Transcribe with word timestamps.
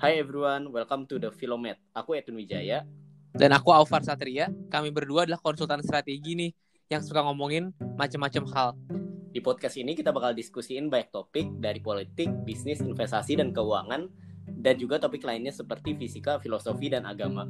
Hai 0.00 0.16
everyone, 0.16 0.72
welcome 0.72 1.04
to 1.04 1.20
the 1.20 1.28
Filomet. 1.28 1.76
Aku 1.92 2.16
Edwin 2.16 2.40
Wijaya. 2.40 2.88
Dan 3.36 3.52
aku 3.52 3.68
Aufar 3.68 4.00
Satria. 4.00 4.48
Kami 4.72 4.88
berdua 4.88 5.28
adalah 5.28 5.36
konsultan 5.36 5.84
strategi 5.84 6.32
nih 6.32 6.56
yang 6.88 7.04
suka 7.04 7.20
ngomongin 7.20 7.68
macam-macam 8.00 8.48
hal. 8.48 8.68
Di 9.28 9.44
podcast 9.44 9.76
ini 9.76 9.92
kita 9.92 10.08
bakal 10.08 10.32
diskusiin 10.32 10.88
banyak 10.88 11.12
topik 11.12 11.52
dari 11.60 11.84
politik, 11.84 12.32
bisnis, 12.48 12.80
investasi, 12.80 13.44
dan 13.44 13.52
keuangan, 13.52 14.08
dan 14.48 14.80
juga 14.80 14.96
topik 14.96 15.20
lainnya 15.20 15.52
seperti 15.52 15.92
fisika, 15.92 16.40
filosofi, 16.40 16.88
dan 16.88 17.04
agama. 17.04 17.44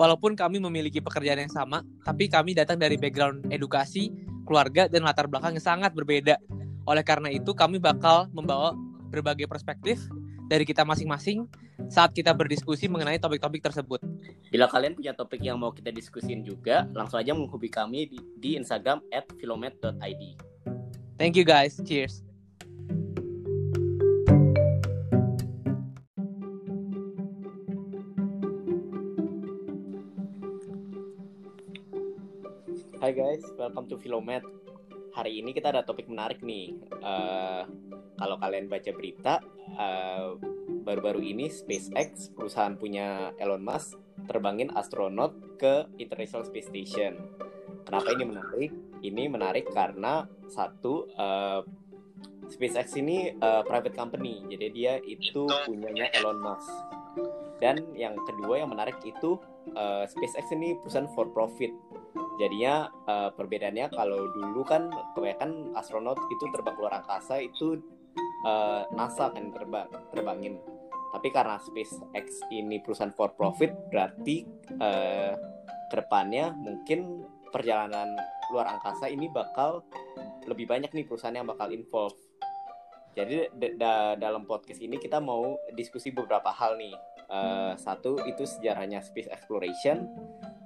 Walaupun 0.00 0.32
kami 0.32 0.56
memiliki 0.56 1.04
pekerjaan 1.04 1.44
yang 1.44 1.52
sama, 1.52 1.84
tapi 2.00 2.32
kami 2.32 2.56
datang 2.56 2.80
dari 2.80 2.96
background 2.96 3.52
edukasi, 3.52 4.16
keluarga, 4.48 4.88
dan 4.88 5.04
latar 5.04 5.28
belakang 5.28 5.60
yang 5.60 5.66
sangat 5.76 5.92
berbeda. 5.92 6.40
Oleh 6.88 7.04
karena 7.04 7.28
itu, 7.28 7.52
kami 7.52 7.76
bakal 7.76 8.32
membawa 8.32 8.72
berbagai 9.12 9.44
perspektif 9.44 10.00
dari 10.48 10.64
kita 10.64 10.86
masing-masing 10.86 11.65
saat 11.86 12.10
kita 12.12 12.34
berdiskusi 12.34 12.90
mengenai 12.90 13.18
topik-topik 13.22 13.62
tersebut. 13.62 14.02
Bila 14.50 14.66
kalian 14.66 14.98
punya 14.98 15.12
topik 15.14 15.42
yang 15.42 15.58
mau 15.58 15.70
kita 15.70 15.94
diskusin 15.94 16.42
juga, 16.42 16.86
langsung 16.94 17.18
aja 17.22 17.34
menghubungi 17.34 17.70
kami 17.70 18.00
di, 18.10 18.18
di 18.38 18.50
Instagram 18.58 19.02
at 19.14 19.26
filomet.id. 19.38 20.22
Thank 21.16 21.38
you 21.38 21.46
guys. 21.46 21.78
Cheers. 21.80 22.26
Hai 32.96 33.14
guys, 33.14 33.44
welcome 33.54 33.86
to 33.86 34.02
Filomet. 34.02 34.42
Hari 35.14 35.38
ini 35.38 35.54
kita 35.54 35.70
ada 35.70 35.86
topik 35.86 36.10
menarik 36.10 36.42
nih. 36.42 36.74
Uh, 36.98 37.62
kalau 38.18 38.34
kalian 38.42 38.66
baca 38.66 38.90
berita, 38.90 39.38
uh, 39.78 40.34
baru-baru 40.86 41.18
ini 41.18 41.50
SpaceX, 41.50 42.30
perusahaan 42.30 42.78
punya 42.78 43.34
Elon 43.42 43.66
Musk, 43.66 43.98
terbangin 44.30 44.70
astronot 44.70 45.58
ke 45.58 45.90
International 45.98 46.46
Space 46.46 46.70
Station. 46.70 47.18
Kenapa 47.82 48.14
ini 48.14 48.22
menarik? 48.22 48.70
Ini 49.02 49.22
menarik 49.26 49.66
karena 49.74 50.30
satu 50.46 51.10
uh, 51.18 51.66
SpaceX 52.46 52.94
ini 53.02 53.34
uh, 53.42 53.66
private 53.66 53.98
company, 53.98 54.46
jadi 54.46 54.66
dia 54.70 54.92
itu 55.02 55.50
punyanya 55.66 56.06
Elon 56.14 56.38
Musk. 56.38 56.70
Dan 57.58 57.82
yang 57.98 58.14
kedua 58.22 58.62
yang 58.62 58.70
menarik 58.70 59.02
itu 59.02 59.42
uh, 59.74 60.06
SpaceX 60.06 60.54
ini 60.54 60.78
perusahaan 60.78 61.10
for 61.10 61.26
profit 61.34 61.74
jadinya 62.36 62.92
uh, 63.08 63.32
perbedaannya 63.32 63.88
kalau 63.96 64.28
dulu 64.28 64.60
kan 64.60 64.92
kebanyakan 65.16 65.72
astronot 65.72 66.20
itu 66.28 66.44
terbang 66.52 66.76
keluar 66.76 67.00
angkasa 67.00 67.40
itu 67.40 67.80
uh, 68.44 68.84
NASA 68.92 69.32
kan 69.32 69.48
terbang 69.56 69.88
terbangin 70.12 70.60
tapi 71.14 71.28
karena 71.30 71.56
SpaceX 71.60 72.26
ini 72.50 72.82
perusahaan 72.82 73.14
for 73.14 73.32
profit 73.34 73.72
berarti 73.90 74.46
uh, 74.78 75.32
ke 75.86 75.94
depannya 75.94 76.50
mungkin 76.52 77.24
perjalanan 77.54 78.18
luar 78.50 78.78
angkasa 78.78 79.10
ini 79.10 79.30
bakal 79.30 79.82
lebih 80.46 80.70
banyak 80.70 80.90
nih 80.94 81.06
perusahaan 81.06 81.34
yang 81.34 81.48
bakal 81.48 81.70
involve. 81.70 82.14
Jadi 83.16 83.48
da 83.80 84.12
dalam 84.14 84.44
podcast 84.44 84.78
ini 84.84 85.00
kita 85.00 85.18
mau 85.24 85.56
diskusi 85.72 86.12
beberapa 86.12 86.52
hal 86.52 86.76
nih. 86.76 86.94
Uh, 87.26 87.74
satu 87.74 88.22
itu 88.28 88.46
sejarahnya 88.46 89.02
space 89.02 89.26
exploration. 89.32 90.06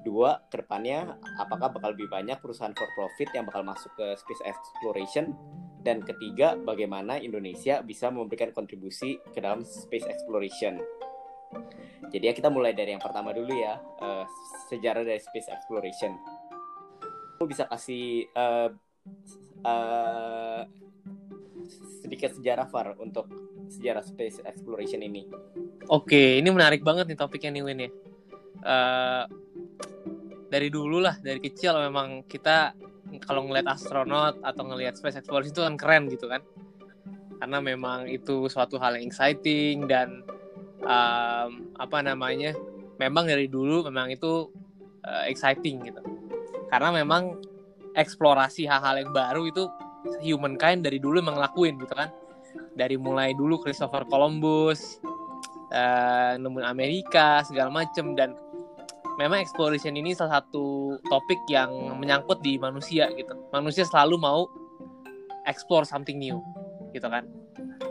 Dua 0.04 0.44
ke 0.50 0.60
depannya 0.60 1.16
apakah 1.41 1.72
bakal 1.72 1.97
lebih 1.97 2.10
banyak 2.10 2.36
perusahaan 2.42 2.75
for 2.75 2.91
profit 2.98 3.32
yang 3.32 3.47
bakal 3.47 3.64
masuk 3.64 3.92
ke 3.97 4.06
space 4.19 4.42
exploration 4.44 5.32
dan 5.80 6.04
ketiga 6.04 6.60
bagaimana 6.60 7.16
Indonesia 7.16 7.80
bisa 7.80 8.12
memberikan 8.12 8.52
kontribusi 8.52 9.16
ke 9.32 9.40
dalam 9.40 9.64
space 9.64 10.04
exploration? 10.04 10.76
Jadi 12.10 12.24
ya 12.26 12.34
kita 12.34 12.50
mulai 12.52 12.76
dari 12.76 12.92
yang 12.92 13.02
pertama 13.02 13.30
dulu 13.30 13.54
ya 13.54 13.78
uh, 13.78 14.24
sejarah 14.69 15.06
dari 15.06 15.20
space 15.22 15.48
exploration. 15.48 16.14
Kamu 17.38 17.46
bisa 17.48 17.64
kasih 17.70 18.28
uh, 18.36 18.69
uh, 19.64 20.62
sedikit 22.02 22.34
sejarah 22.36 22.66
Far 22.69 22.98
untuk 22.98 23.30
sejarah 23.70 24.02
space 24.02 24.42
exploration 24.44 25.00
ini. 25.00 25.24
Oke 25.88 26.38
ini 26.38 26.48
menarik 26.50 26.82
banget 26.84 27.08
nih 27.08 27.19
topiknya 27.19 27.50
nih 27.56 27.64
Win 27.64 27.80
ya. 27.80 27.90
Uh, 28.60 29.24
dari 30.50 30.69
dulu 30.69 30.98
lah 31.00 31.16
dari 31.22 31.38
kecil 31.38 31.78
memang 31.78 32.26
kita 32.26 32.74
kalau 33.25 33.47
ngeliat 33.47 33.66
astronot 33.69 34.41
atau 34.42 34.62
ngeliat 34.66 34.97
space 34.97 35.20
exploration 35.20 35.53
itu 35.53 35.62
kan 35.62 35.75
keren 35.76 36.04
gitu 36.10 36.26
kan. 36.26 36.42
Karena 37.41 37.58
memang 37.60 38.04
itu 38.10 38.53
suatu 38.53 38.76
hal 38.76 39.00
yang 39.00 39.08
exciting 39.08 39.88
dan 39.88 40.20
um, 40.84 41.72
apa 41.81 42.04
namanya 42.04 42.53
memang 43.00 43.25
dari 43.25 43.48
dulu 43.48 43.88
memang 43.88 44.12
itu 44.12 44.53
uh, 45.04 45.25
exciting 45.25 45.81
gitu. 45.88 46.03
Karena 46.69 46.92
memang 46.92 47.41
eksplorasi 47.97 48.69
hal-hal 48.69 49.03
yang 49.03 49.10
baru 49.10 49.48
itu 49.48 49.64
humankind 50.20 50.84
dari 50.84 51.00
dulu 51.00 51.20
emang 51.20 51.41
ngelakuin 51.41 51.81
gitu 51.81 51.94
kan. 51.97 52.12
Dari 52.76 53.00
mulai 53.00 53.32
dulu 53.32 53.60
Christopher 53.60 54.04
Columbus 54.06 55.00
uh, 55.72 56.37
nemuin 56.37 56.66
Amerika 56.66 57.41
segala 57.47 57.72
macem 57.72 58.12
dan 58.14 58.34
memang 59.20 59.36
exploration 59.44 59.92
ini 59.92 60.16
salah 60.16 60.41
satu 60.41 60.97
topik 61.12 61.36
yang 61.53 61.69
menyangkut 62.00 62.41
di 62.41 62.56
manusia 62.56 63.12
gitu. 63.12 63.36
Manusia 63.53 63.84
selalu 63.84 64.16
mau 64.16 64.48
explore 65.44 65.84
something 65.84 66.16
new, 66.16 66.41
gitu 66.97 67.04
kan. 67.04 67.28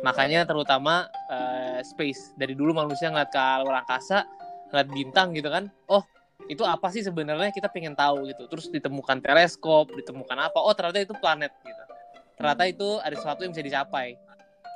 Makanya 0.02 0.50
terutama 0.50 1.06
uh, 1.30 1.78
space 1.86 2.34
dari 2.34 2.58
dulu 2.58 2.74
manusia 2.74 3.14
ngeliat 3.14 3.30
ke 3.30 3.46
luar 3.62 3.86
angkasa, 3.86 4.26
ngeliat 4.74 4.90
bintang 4.90 5.38
gitu 5.38 5.54
kan. 5.54 5.70
Oh, 5.86 6.02
itu 6.50 6.66
apa 6.66 6.90
sih 6.90 7.06
sebenarnya 7.06 7.54
kita 7.54 7.70
pengen 7.70 7.94
tahu 7.94 8.26
gitu. 8.26 8.50
Terus 8.50 8.74
ditemukan 8.74 9.22
teleskop, 9.22 9.94
ditemukan 9.94 10.50
apa? 10.50 10.58
Oh, 10.58 10.74
ternyata 10.74 11.06
itu 11.06 11.14
planet 11.22 11.54
gitu. 11.62 11.84
Ternyata 12.42 12.64
itu 12.66 12.98
ada 13.06 13.14
sesuatu 13.14 13.46
yang 13.46 13.54
bisa 13.54 13.62
dicapai. 13.62 14.18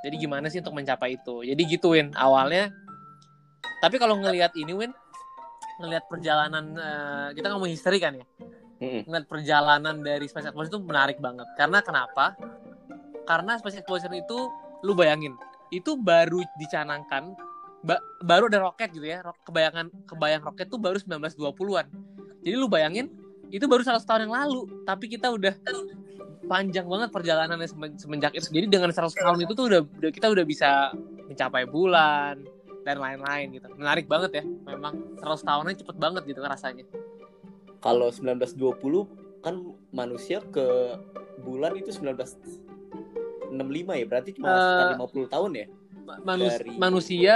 Jadi 0.04 0.16
gimana 0.20 0.52
sih 0.52 0.60
untuk 0.60 0.76
mencapai 0.76 1.16
itu? 1.16 1.48
Jadi 1.48 1.62
gituin 1.66 2.12
awalnya. 2.20 2.70
Tapi 3.80 3.96
kalau 3.96 4.20
ngelihat 4.20 4.52
ini 4.60 4.76
Win, 4.76 4.92
ngelihat 5.82 6.06
perjalanan 6.10 6.66
uh, 6.78 7.30
kita 7.34 7.48
ngomong 7.54 7.70
history 7.72 7.98
kan 8.02 8.20
ya? 8.20 8.28
Mm-hmm. 8.84 9.08
ngelihat 9.08 9.28
perjalanan 9.32 9.96
dari 10.04 10.28
space 10.28 10.52
exploration 10.52 10.76
itu 10.76 10.82
menarik 10.84 11.18
banget. 11.24 11.48
Karena 11.56 11.80
kenapa? 11.80 12.36
Karena 13.24 13.56
space 13.56 13.80
exploration 13.80 14.12
itu 14.12 14.52
lu 14.84 14.92
bayangin 14.92 15.40
itu 15.72 15.96
baru 15.96 16.44
dicanangkan 16.60 17.32
ba 17.80 17.96
baru 18.20 18.52
ada 18.52 18.60
roket 18.68 18.92
gitu 18.92 19.08
ya. 19.08 19.24
Kebayangan 19.48 19.88
kebayang 20.04 20.44
roket 20.44 20.68
tuh 20.68 20.80
baru 20.82 21.00
1920-an 21.00 21.88
jadi 22.44 22.56
lu 22.60 22.68
bayangin 22.68 23.08
itu 23.50 23.64
baru 23.66 23.82
100 23.82 24.04
tahun 24.04 24.28
yang 24.28 24.36
lalu. 24.36 24.62
Tapi 24.84 25.06
kita 25.08 25.32
udah 25.32 25.56
panjang 26.52 26.86
banget 26.86 27.10
perjalanannya 27.10 27.68
semenjak 27.96 28.36
itu. 28.36 28.52
Jadi 28.52 28.68
dengan 28.68 28.92
100 28.92 29.16
tahun 29.16 29.40
itu 29.48 29.54
tuh 29.56 29.66
udah 29.72 29.82
kita 30.12 30.28
udah 30.28 30.44
bisa 30.44 30.92
mencapai 31.32 31.64
bulan 31.66 32.44
dan 32.84 33.00
lain-lain 33.00 33.56
gitu. 33.56 33.68
Menarik 33.76 34.06
banget 34.08 34.44
ya. 34.44 34.44
Memang 34.44 35.18
100 35.20 35.44
tahunnya 35.44 35.76
cepet 35.84 35.96
banget 35.98 36.24
gitu 36.28 36.40
rasanya. 36.44 36.86
Kalau 37.84 38.08
1920 38.12 39.44
kan 39.44 39.56
manusia 39.92 40.40
ke 40.40 40.96
bulan 41.44 41.76
itu 41.76 41.92
1965 41.92 43.52
ya. 44.00 44.06
Berarti 44.08 44.30
cuma 44.36 44.48
uh, 44.48 44.56
sekitar 44.56 45.28
50 45.28 45.34
tahun 45.34 45.52
ya. 45.56 45.68
Manus 46.24 46.54
dari... 46.60 46.72
Manusia 46.76 47.36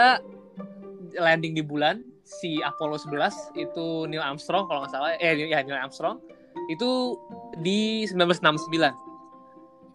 landing 1.15 1.55
di 1.55 1.63
bulan 1.63 2.03
si 2.27 2.59
Apollo 2.59 2.99
11 3.07 3.55
itu 3.55 4.03
Neil 4.11 4.19
Armstrong 4.19 4.67
kalau 4.67 4.83
nggak 4.83 4.91
salah 4.91 5.15
eh 5.15 5.31
ya 5.47 5.63
Neil 5.63 5.79
Armstrong 5.79 6.19
itu 6.67 7.15
di 7.63 8.03
1969 8.11 9.07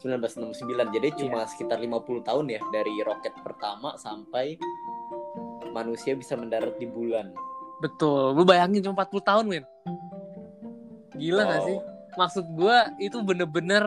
1969 0.00 0.96
jadi 0.96 1.08
yeah. 1.12 1.18
cuma 1.20 1.40
sekitar 1.44 1.78
50 1.78 2.26
tahun 2.26 2.44
ya 2.48 2.60
dari 2.72 2.96
roket 3.04 3.36
pertama 3.44 3.94
sampai 4.00 4.56
manusia 5.72 6.12
bisa 6.12 6.36
mendarat 6.36 6.76
di 6.76 6.86
bulan. 6.86 7.32
Betul. 7.82 8.36
Lu 8.36 8.46
bayangin 8.46 8.84
cuma 8.84 9.02
40 9.02 9.24
tahun, 9.26 9.44
Win. 9.48 9.64
Gila 11.18 11.42
wow. 11.42 11.50
gak 11.50 11.62
sih? 11.66 11.78
Maksud 12.12 12.44
gue 12.54 12.76
itu 13.00 13.18
bener-bener 13.24 13.84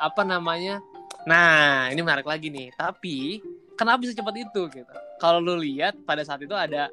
apa 0.00 0.26
namanya? 0.26 0.80
Nah, 1.28 1.88
ini 1.92 2.00
menarik 2.00 2.26
lagi 2.26 2.50
nih. 2.50 2.72
Tapi 2.74 3.38
kenapa 3.78 4.02
bisa 4.02 4.16
cepat 4.16 4.34
itu 4.40 4.66
gitu? 4.72 4.94
Kalau 5.22 5.38
lu 5.38 5.60
lihat 5.60 5.94
pada 6.02 6.24
saat 6.26 6.42
itu 6.42 6.52
ada 6.52 6.90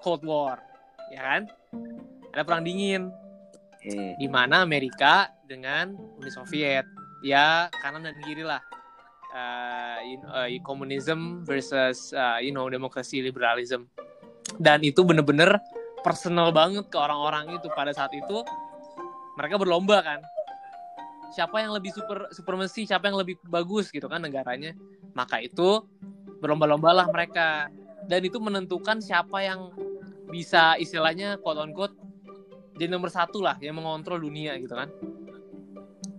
Cold 0.00 0.24
War, 0.24 0.62
ya 1.12 1.20
kan? 1.20 1.42
Ada 2.32 2.42
perang 2.46 2.64
dingin. 2.64 3.12
Hmm. 3.78 4.14
Di 4.18 4.26
mana 4.26 4.64
Amerika 4.64 5.30
dengan 5.46 5.94
Uni 6.18 6.30
Soviet. 6.32 6.86
Ya, 7.22 7.66
kanan 7.82 8.06
dan 8.06 8.14
kiri 8.22 8.46
lah 8.46 8.62
uh, 9.38 9.98
you 10.02 10.18
know, 10.18 10.30
uh, 10.34 10.48
komunisme 10.66 11.46
versus 11.46 12.10
uh, 12.12 12.42
you 12.42 12.50
know 12.50 12.66
demokrasi 12.66 13.22
liberalism. 13.22 13.86
Dan 14.58 14.82
itu 14.82 15.06
bener-bener 15.06 15.60
personal 16.02 16.50
banget 16.50 16.90
ke 16.90 16.98
orang-orang 16.98 17.54
itu. 17.54 17.70
Pada 17.72 17.94
saat 17.94 18.10
itu 18.10 18.42
mereka 19.38 19.56
berlomba 19.60 20.02
kan. 20.02 20.20
Siapa 21.28 21.60
yang 21.60 21.76
lebih 21.76 21.92
super 21.92 22.26
supremasi 22.32 22.88
siapa 22.88 23.12
yang 23.12 23.20
lebih 23.20 23.38
bagus 23.46 23.92
gitu 23.94 24.10
kan 24.10 24.24
negaranya. 24.24 24.74
Maka 25.14 25.44
itu 25.44 25.84
berlomba-lombalah 26.42 27.06
mereka. 27.12 27.70
Dan 28.08 28.24
itu 28.24 28.40
menentukan 28.40 29.04
siapa 29.04 29.44
yang 29.44 29.70
bisa 30.28 30.76
istilahnya 30.80 31.40
quote 31.40 31.60
on 31.60 31.72
quote 31.72 31.96
jadi 32.78 32.94
nomor 32.94 33.10
satu 33.10 33.42
lah 33.42 33.58
yang 33.58 33.76
mengontrol 33.76 34.22
dunia 34.22 34.54
gitu 34.56 34.72
kan. 34.72 34.88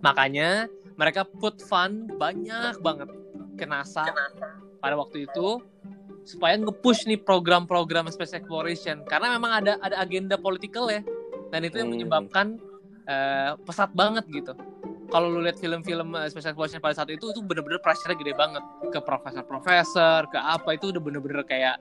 Makanya 0.04 0.68
mereka 1.00 1.24
put 1.24 1.56
fund 1.64 2.12
banyak 2.20 2.76
banget. 2.84 3.08
Ke 3.56 3.64
NASA 3.64 4.04
pada 4.84 4.96
waktu 5.00 5.24
itu 5.24 5.60
supaya 6.28 6.60
nge-push 6.60 7.08
nih 7.08 7.16
program-program 7.24 8.12
space 8.12 8.36
exploration. 8.36 9.00
Karena 9.08 9.32
memang 9.40 9.64
ada 9.64 9.80
ada 9.80 9.96
agenda 10.04 10.36
politikal 10.36 10.92
ya. 10.92 11.00
Dan 11.48 11.64
itu 11.64 11.80
yang 11.80 11.88
Hmm. 11.88 11.96
menyebabkan 11.96 12.46
eh, 13.10 13.56
pesat 13.66 13.90
banget 13.96 14.22
gitu. 14.30 14.54
Kalau 15.10 15.26
lu 15.26 15.42
lihat 15.42 15.58
film-film 15.58 16.14
eh, 16.14 16.30
space 16.30 16.52
exploration 16.52 16.78
pada 16.78 16.94
saat 16.94 17.10
itu 17.10 17.32
itu 17.32 17.40
bener-bener 17.42 17.80
pressure 17.82 18.14
gede 18.14 18.36
banget. 18.36 18.62
Ke 18.92 19.00
profesor-profesor 19.02 20.30
ke 20.30 20.38
apa 20.38 20.76
itu 20.76 20.92
udah 20.94 21.02
bener-bener 21.02 21.42
kayak 21.42 21.80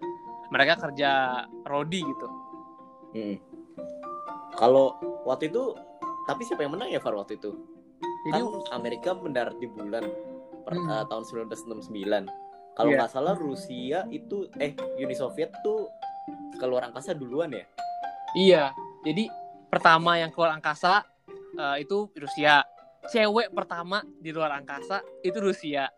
mereka 0.49 0.89
kerja 0.89 1.43
rodi 1.69 2.01
gitu. 2.01 2.27
Hmm. 3.13 3.37
Kalau 4.57 4.97
waktu 5.29 5.53
itu, 5.53 5.77
tapi 6.25 6.41
siapa 6.43 6.65
yang 6.65 6.73
menang 6.73 6.89
ya 6.89 6.97
Far 6.97 7.13
waktu 7.13 7.37
itu? 7.37 7.53
Jadi 8.21 8.39
kan 8.39 8.45
Amerika 8.73 9.09
mendarat 9.13 9.55
di 9.55 9.67
bulan 9.67 10.03
per, 10.61 10.73
Hmm. 10.73 10.87
eh, 10.87 11.05
tahun 11.05 11.23
1969. 11.23 12.23
Kalau 12.73 12.89
Iya. 12.89 12.97
nggak 12.97 13.11
salah 13.11 13.35
Rusia 13.35 13.99
itu 14.09 14.47
eh 14.55 14.71
Uni 14.97 15.11
Soviet 15.11 15.51
tuh 15.59 15.87
keluar 16.55 16.85
angkasa 16.85 17.11
duluan 17.11 17.49
ya. 17.49 17.65
Iya, 18.31 18.63
jadi 19.01 19.27
pertama 19.67 20.15
yang 20.15 20.29
keluar 20.29 20.51
angkasa 20.51 21.03
eh, 21.51 21.83
itu 21.83 22.07
Rusia. 22.13 22.63
Cewek 23.09 23.51
pertama 23.51 23.99
di 24.15 24.29
luar 24.29 24.53
angkasa 24.53 25.01
itu 25.21 25.35
Rusia. 25.37 25.89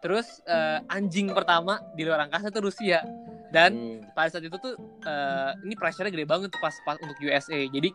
Terus 0.00 0.42
eh, 0.44 0.78
anjing 0.88 1.32
pertama 1.32 1.80
di 1.94 2.04
luar 2.04 2.20
angkasa 2.22 2.48
itu 2.48 2.60
Rusia. 2.60 3.00
Dan 3.48 3.70
Hmm. 3.72 3.98
pada 4.12 4.28
saat 4.28 4.44
itu 4.44 4.56
tuh 4.58 4.74
eh, 5.00 5.50
ini 5.62 5.72
pressure-nya 5.72 6.10
gede 6.10 6.26
banget 6.26 6.50
pas, 6.58 6.74
pas 6.82 6.98
untuk 6.98 7.16
USA. 7.18 7.56
Jadi 7.64 7.88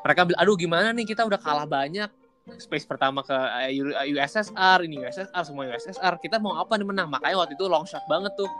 mereka 0.00 0.24
bilang, 0.24 0.40
aduh 0.40 0.56
gimana 0.56 0.90
nih 0.90 1.04
kita 1.04 1.22
udah 1.22 1.38
kalah 1.38 1.68
banyak 1.68 2.08
space 2.58 2.86
pertama 2.86 3.22
ke 3.22 3.34
eh, 3.70 3.78
USSR, 4.12 4.82
ini 4.86 4.98
USSR, 5.02 5.42
semua 5.46 5.70
USSR. 5.70 6.18
Kita 6.18 6.42
mau 6.42 6.58
apa 6.58 6.74
nih 6.74 6.86
menang? 6.86 7.08
Makanya 7.08 7.46
waktu 7.46 7.54
itu 7.54 7.70
long 7.70 7.86
shot 7.86 8.02
banget 8.10 8.34
tuh. 8.34 8.50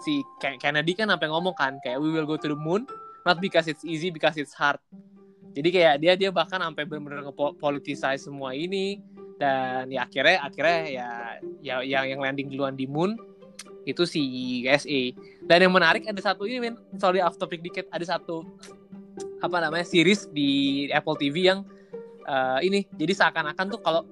Si 0.00 0.22
Ken- 0.40 0.56
Kennedy 0.56 0.96
kan 0.96 1.10
sampai 1.10 1.28
ngomong 1.28 1.52
kan 1.54 1.76
kayak 1.82 2.00
we 2.00 2.08
will 2.08 2.24
go 2.24 2.40
to 2.40 2.48
the 2.48 2.56
moon 2.56 2.88
not 3.24 3.40
because 3.40 3.66
it's 3.66 3.82
easy 3.82 4.12
because 4.12 4.36
it's 4.36 4.54
hard. 4.54 4.78
Jadi 5.54 5.68
kayak 5.70 5.94
dia 6.02 6.12
dia 6.18 6.30
bahkan 6.34 6.60
sampai 6.60 6.84
benar-benar 6.84 7.30
ngepolitisize 7.30 8.26
semua 8.26 8.52
ini 8.52 9.00
dan 9.38 9.90
ya 9.90 10.06
akhirnya 10.06 10.38
akhirnya 10.46 10.80
ya 10.88 11.08
ya 11.62 11.74
yang 11.82 12.04
yang 12.16 12.20
landing 12.22 12.50
duluan 12.52 12.74
di 12.74 12.86
moon 12.86 13.16
itu 13.84 14.04
si 14.08 14.20
USA. 14.64 15.12
Dan 15.44 15.68
yang 15.68 15.72
menarik 15.72 16.08
ada 16.08 16.20
satu 16.20 16.48
ini 16.48 16.70
men, 16.70 16.74
sorry 16.96 17.20
off 17.20 17.36
topic 17.36 17.60
dikit, 17.60 17.84
ada 17.92 18.04
satu 18.04 18.44
apa 19.44 19.56
namanya 19.60 19.84
series 19.84 20.24
di 20.32 20.88
Apple 20.88 21.20
TV 21.20 21.52
yang 21.52 21.68
eh, 22.24 22.58
ini. 22.62 22.80
Jadi 22.90 23.12
seakan-akan 23.12 23.66
tuh 23.70 23.80
kalau 23.80 24.02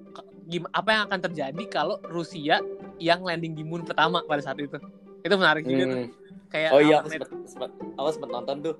apa 0.69 0.89
yang 0.91 1.03
akan 1.07 1.19
terjadi 1.23 1.63
kalau 1.71 1.97
Rusia 2.05 2.59
yang 2.99 3.23
landing 3.23 3.55
di 3.55 3.63
moon 3.63 3.81
pertama 3.81 4.21
pada 4.23 4.41
saat 4.41 4.59
itu. 4.59 4.77
Itu 5.23 5.35
menarik 5.35 5.63
juga 5.63 5.83
tuh. 5.87 5.99
Hmm. 6.03 6.09
Kayak 6.51 6.69
Oh 6.69 6.81
iya, 6.81 6.95
aku 6.99 7.09
men? 7.09 7.17
sempet, 7.17 7.29
sempet, 7.49 7.69
aku 7.97 8.09
sempet 8.11 8.29
nonton 8.29 8.57
tuh. 8.61 8.75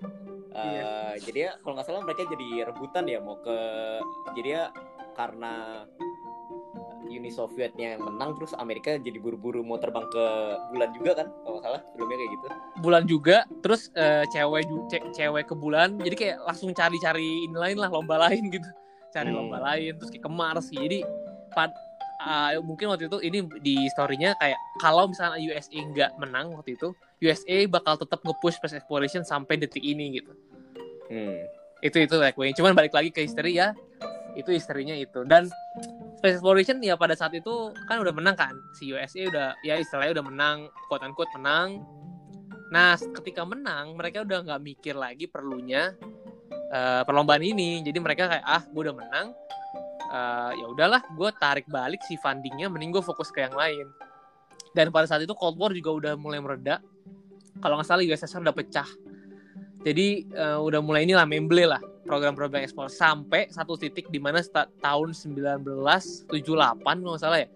Eh, 0.54 0.64
Iya. 0.64 0.88
Jadi 1.24 1.40
ya 1.40 1.52
kalau 1.60 1.74
nggak 1.74 1.88
salah 1.88 2.02
mereka 2.06 2.22
jadi 2.26 2.48
rebutan 2.70 3.04
ya 3.10 3.18
mau 3.18 3.38
ke. 3.40 3.58
Jadi 4.38 4.50
ya 4.54 4.64
karena 5.14 5.86
Uni 7.04 7.30
Sovietnya 7.30 7.94
yang 7.96 8.02
menang 8.04 8.34
terus 8.40 8.58
Amerika 8.58 8.98
jadi 8.98 9.20
buru-buru 9.22 9.62
mau 9.62 9.78
terbang 9.78 10.08
ke 10.10 10.26
bulan 10.74 10.90
juga 10.98 11.12
kan 11.22 11.28
kalau 11.44 11.54
nggak 11.54 11.64
salah 11.64 11.82
filmnya 11.94 12.18
kayak 12.18 12.32
gitu. 12.34 12.48
bulan 12.82 13.04
juga 13.06 13.38
terus 13.62 13.82
eh, 13.94 14.26
cewek 14.34 14.66
ce- 14.90 15.08
cewek 15.14 15.46
ke 15.46 15.54
bulan 15.54 16.02
jadi 16.02 16.16
kayak 16.18 16.38
langsung 16.42 16.74
cari-cari 16.74 17.46
ini 17.46 17.54
lain 17.54 17.78
lah 17.78 17.94
lomba 17.94 18.18
lain 18.18 18.50
gitu 18.50 18.66
cari 19.14 19.30
Hmm. 19.30 19.38
lomba 19.38 19.62
lain 19.62 19.94
terus 19.96 20.10
kayak 20.10 20.26
ke 20.26 20.32
Mars 20.34 20.68
jadi 20.74 21.06
pad, 21.54 21.70
ah, 22.18 22.58
mungkin 22.60 22.90
waktu 22.90 23.06
itu 23.06 23.18
ini 23.22 23.40
di 23.62 23.76
storynya 23.94 24.34
kayak 24.42 24.58
kalau 24.82 25.06
misalnya 25.06 25.38
USA 25.38 25.78
nggak 25.78 26.12
menang 26.18 26.58
waktu 26.58 26.74
itu 26.74 26.90
USA 27.22 27.70
bakal 27.70 27.94
tetap 27.96 28.20
nge-push 28.26 28.58
space 28.58 28.74
exploration 28.76 29.22
sampai 29.22 29.56
detik 29.56 29.86
ini 29.86 30.18
gitu 30.18 30.34
Hmm. 31.08 31.46
itu 31.84 32.00
itu 32.00 32.16
like 32.18 32.34
way. 32.40 32.50
cuman 32.52 32.74
balik 32.74 32.96
lagi 32.96 33.14
ke 33.14 33.22
history 33.22 33.60
ya 33.60 33.76
itu 34.34 34.50
historinya 34.50 34.98
itu 34.98 35.22
dan 35.30 35.46
space 36.18 36.42
exploration 36.42 36.82
ya 36.82 36.98
pada 36.98 37.14
saat 37.14 37.38
itu 37.38 37.70
kan 37.86 38.02
udah 38.02 38.10
menang 38.10 38.34
kan 38.34 38.56
si 38.74 38.90
USA 38.90 39.30
udah 39.30 39.48
ya 39.62 39.78
istilahnya 39.78 40.18
udah 40.18 40.26
menang 40.26 40.58
quote 40.90 41.06
unquote 41.06 41.30
menang 41.38 41.86
nah 42.74 42.98
ketika 42.98 43.46
menang 43.46 43.94
mereka 43.94 44.26
udah 44.26 44.42
nggak 44.42 44.62
mikir 44.64 44.98
lagi 44.98 45.30
perlunya 45.30 45.94
eh, 46.72 47.02
perlombaan 47.06 47.42
ini. 47.42 47.82
Jadi 47.82 47.98
mereka 48.02 48.30
kayak 48.30 48.46
ah 48.46 48.64
gue 48.64 48.82
udah 48.90 48.96
menang. 48.96 49.28
Eh, 50.14 50.52
ya 50.62 50.66
udahlah 50.70 51.02
gue 51.02 51.30
tarik 51.42 51.66
balik 51.70 52.02
si 52.06 52.20
fundingnya 52.20 52.70
mending 52.70 52.94
gue 52.94 53.04
fokus 53.04 53.34
ke 53.34 53.44
yang 53.46 53.56
lain. 53.56 53.90
Dan 54.74 54.90
pada 54.90 55.06
saat 55.06 55.22
itu 55.22 55.34
Cold 55.38 55.58
War 55.58 55.72
juga 55.74 55.92
udah 55.94 56.14
mulai 56.18 56.42
mereda. 56.42 56.82
Kalau 57.62 57.78
nggak 57.78 57.88
salah 57.88 58.04
USSR 58.04 58.42
udah 58.42 58.56
pecah. 58.56 58.90
Jadi 59.84 60.30
eh, 60.32 60.60
udah 60.60 60.80
mulai 60.80 61.04
inilah 61.04 61.28
memble 61.28 61.66
lah 61.68 61.82
program-program 62.04 62.64
ekspor. 62.64 62.90
Sampai 62.92 63.52
satu 63.52 63.78
titik 63.80 64.10
di 64.10 64.18
mana 64.20 64.42
tahun 64.82 65.16
1978 65.16 66.30
kalau 66.84 67.14
nggak 67.14 67.24
salah 67.24 67.40
ya 67.42 67.50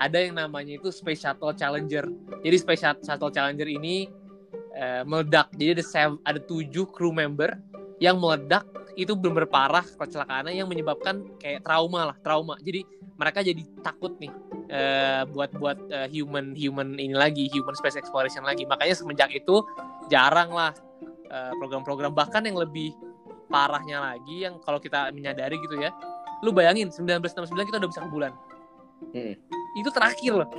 ada 0.00 0.16
yang 0.16 0.32
namanya 0.32 0.80
itu 0.80 0.88
Space 0.88 1.20
Shuttle 1.20 1.52
Challenger. 1.52 2.08
Jadi 2.40 2.56
Space 2.56 2.80
Shut- 2.80 3.04
Shuttle 3.04 3.28
Challenger 3.28 3.68
ini 3.68 4.08
eh, 4.72 5.04
meledak. 5.04 5.52
Jadi 5.52 5.76
ada 5.76 5.84
ada 6.24 6.40
tujuh 6.40 6.88
crew 6.88 7.12
member 7.12 7.52
yang 8.00 8.16
meledak 8.16 8.64
itu 8.96 9.12
benar 9.12 9.46
parah 9.46 9.84
kecelakaannya 9.84 10.56
yang 10.56 10.68
menyebabkan 10.68 11.24
kayak 11.36 11.62
trauma 11.62 12.10
lah 12.12 12.16
trauma. 12.24 12.56
Jadi 12.64 12.82
mereka 13.20 13.44
jadi 13.44 13.60
takut 13.84 14.16
nih 14.16 14.32
eh, 14.72 15.22
buat 15.28 15.52
buat 15.54 15.78
eh, 15.92 16.08
human 16.08 16.56
human 16.56 16.96
ini 16.96 17.12
lagi 17.12 17.46
human 17.52 17.76
space 17.76 18.00
exploration 18.00 18.42
lagi. 18.42 18.64
Makanya 18.64 18.96
semenjak 18.96 19.30
itu 19.30 19.62
jarang 20.08 20.50
lah 20.50 20.72
eh, 21.28 21.52
program-program 21.60 22.16
bahkan 22.16 22.40
yang 22.42 22.56
lebih 22.56 22.96
parahnya 23.50 23.98
lagi 24.00 24.46
yang 24.46 24.62
kalau 24.62 24.78
kita 24.78 25.10
menyadari 25.10 25.58
gitu 25.58 25.76
ya 25.82 25.90
lu 26.40 26.54
bayangin 26.54 26.88
1969 26.88 27.50
kita 27.68 27.76
udah 27.82 27.90
bisa 27.90 28.02
ke 28.06 28.10
bulan 28.10 28.32
Hmm. 29.00 29.32
itu 29.80 29.88
terakhir 29.96 30.44
loh 30.44 30.50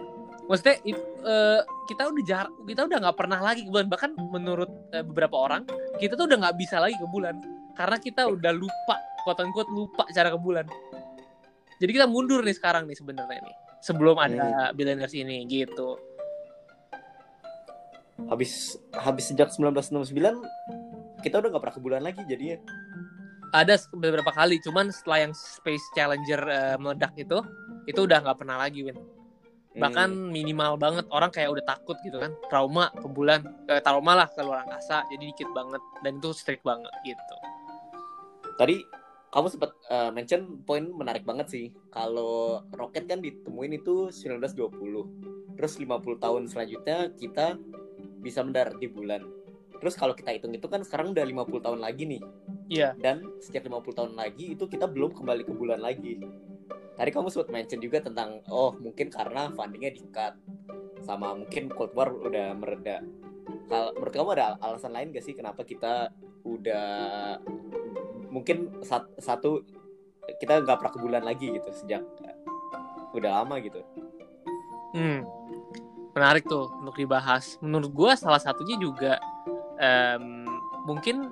maksudnya 0.52 0.76
it- 0.84 1.08
eh, 1.24 1.62
kita 1.88 2.12
udah 2.12 2.24
jar 2.28 2.52
kita 2.68 2.84
udah 2.84 2.98
nggak 3.08 3.16
pernah 3.16 3.40
lagi 3.40 3.64
ke 3.64 3.72
bulan. 3.72 3.88
Bahkan 3.88 4.10
menurut 4.20 4.68
eh, 4.92 5.00
beberapa 5.00 5.40
orang 5.40 5.64
kita 5.96 6.20
tuh 6.20 6.28
udah 6.28 6.38
nggak 6.44 6.56
bisa 6.60 6.84
lagi 6.84 7.00
ke 7.00 7.08
bulan. 7.08 7.40
Karena 7.72 7.96
kita 7.96 8.28
udah 8.28 8.52
lupa 8.52 8.96
quote 9.24 9.48
unquote 9.48 9.72
lupa 9.72 10.04
cara 10.12 10.28
ke 10.28 10.36
bulan. 10.36 10.68
Jadi 11.80 11.92
kita 11.96 12.06
mundur 12.06 12.44
nih 12.44 12.52
sekarang 12.52 12.84
nih 12.84 13.00
sebenarnya 13.00 13.40
nih. 13.48 13.56
Sebelum 13.80 14.20
ada 14.20 14.76
billionaires 14.76 15.16
ini 15.16 15.48
gitu. 15.48 15.96
Habis 18.28 18.76
habis 18.94 19.32
sejak 19.32 19.50
1969 19.56 20.12
kita 21.24 21.40
udah 21.40 21.48
nggak 21.50 21.64
pernah 21.64 21.76
ke 21.80 21.82
bulan 21.82 22.02
lagi 22.04 22.22
jadinya. 22.28 22.60
ada 23.52 23.76
beberapa 23.92 24.32
kali. 24.32 24.60
Cuman 24.64 24.92
setelah 24.92 25.28
yang 25.28 25.34
Space 25.36 25.84
Challenger 25.96 26.42
eh, 26.48 26.76
meledak 26.76 27.16
itu 27.16 27.40
itu 27.88 28.00
udah 28.04 28.20
nggak 28.20 28.38
pernah 28.40 28.60
lagi 28.62 28.84
Win 28.86 29.21
bahkan 29.72 30.12
Hmm. 30.12 30.36
minimal 30.36 30.76
banget 30.76 31.06
orang 31.16 31.32
kayak 31.32 31.48
udah 31.48 31.64
takut 31.64 31.96
gitu 32.04 32.20
kan 32.20 32.36
trauma 32.52 32.92
ke 32.92 33.08
bulan 33.08 33.40
eh, 33.72 33.80
trauma 33.80 34.20
lah 34.20 34.28
ke 34.28 34.44
luar 34.44 34.68
angkasa 34.68 35.08
jadi 35.08 35.32
dikit 35.32 35.50
banget 35.56 35.80
dan 36.04 36.20
itu 36.20 36.30
strict 36.36 36.64
banget 36.68 36.92
gitu 37.08 37.36
tadi 38.60 38.84
kamu 39.32 39.48
sempat 39.48 39.72
uh, 39.88 40.12
mention 40.12 40.60
poin 40.68 40.92
menarik 40.92 41.24
banget 41.24 41.48
sih. 41.48 41.66
Kalau 41.88 42.68
roket 42.76 43.08
kan 43.08 43.24
ditemuin 43.24 43.80
itu 43.80 44.12
1920. 44.12 45.56
Terus 45.56 45.74
50 45.80 45.88
tahun 46.20 46.42
selanjutnya 46.52 47.16
kita 47.16 47.56
bisa 48.20 48.44
mendarat 48.44 48.76
di 48.76 48.92
bulan. 48.92 49.24
Terus 49.80 49.96
kalau 49.96 50.12
kita 50.14 50.36
hitung 50.36 50.52
itu 50.52 50.68
kan 50.68 50.84
sekarang 50.84 51.16
udah 51.16 51.24
50 51.24 51.64
tahun 51.64 51.80
lagi 51.80 52.04
nih. 52.12 52.22
iya 52.68 52.92
Dan 53.00 53.24
sejak 53.40 53.64
50 53.64 53.96
tahun 53.96 54.14
lagi 54.20 54.52
itu 54.52 54.68
kita 54.68 54.86
belum 54.92 55.16
kembali 55.16 55.48
ke 55.48 55.54
bulan 55.56 55.80
lagi. 55.80 56.20
Tadi 56.96 57.10
kamu 57.10 57.28
sempat 57.32 57.50
mention 57.50 57.80
juga 57.82 58.04
tentang 58.04 58.44
oh 58.52 58.76
mungkin 58.78 59.08
karena 59.10 59.50
fundingnya 59.52 59.92
di-cut 59.96 60.36
sama 61.02 61.34
mungkin 61.34 61.72
Cold 61.72 61.94
War 61.98 62.14
udah 62.14 62.54
mereda. 62.54 63.02
Kalau 63.72 63.96
menurut 63.98 64.14
kamu 64.14 64.30
ada 64.38 64.60
alasan 64.60 64.92
lain 64.94 65.16
gak 65.16 65.24
sih 65.24 65.34
kenapa 65.34 65.64
kita 65.64 66.12
udah 66.46 66.88
mungkin 68.32 68.72
sat- 68.82 69.12
satu 69.20 69.64
kita 70.40 70.64
nggak 70.64 70.78
pernah 70.80 70.94
ke 70.94 71.00
bulan 71.02 71.24
lagi 71.26 71.52
gitu 71.52 71.70
sejak 71.76 72.04
udah 73.12 73.44
lama 73.44 73.60
gitu. 73.60 73.84
hmm. 74.96 75.20
menarik 76.16 76.48
tuh 76.48 76.72
untuk 76.80 76.96
dibahas 76.96 77.60
menurut 77.60 77.92
gua 77.92 78.12
salah 78.16 78.40
satunya 78.40 78.80
juga 78.80 79.20
em, 79.80 80.48
mungkin 80.88 81.32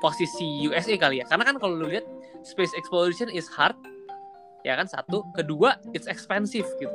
posisi 0.00 0.64
USA 0.68 0.96
kali 0.96 1.20
ya 1.20 1.24
karena 1.28 1.44
kan 1.44 1.56
kalau 1.60 1.76
lu 1.76 1.88
lihat 1.88 2.08
space 2.44 2.72
exploration 2.76 3.28
is 3.28 3.48
hard 3.52 3.76
ya 4.68 4.76
kan 4.76 4.84
satu. 4.84 5.24
Kedua 5.32 5.80
it's 5.96 6.04
expensive 6.04 6.68
gitu. 6.76 6.92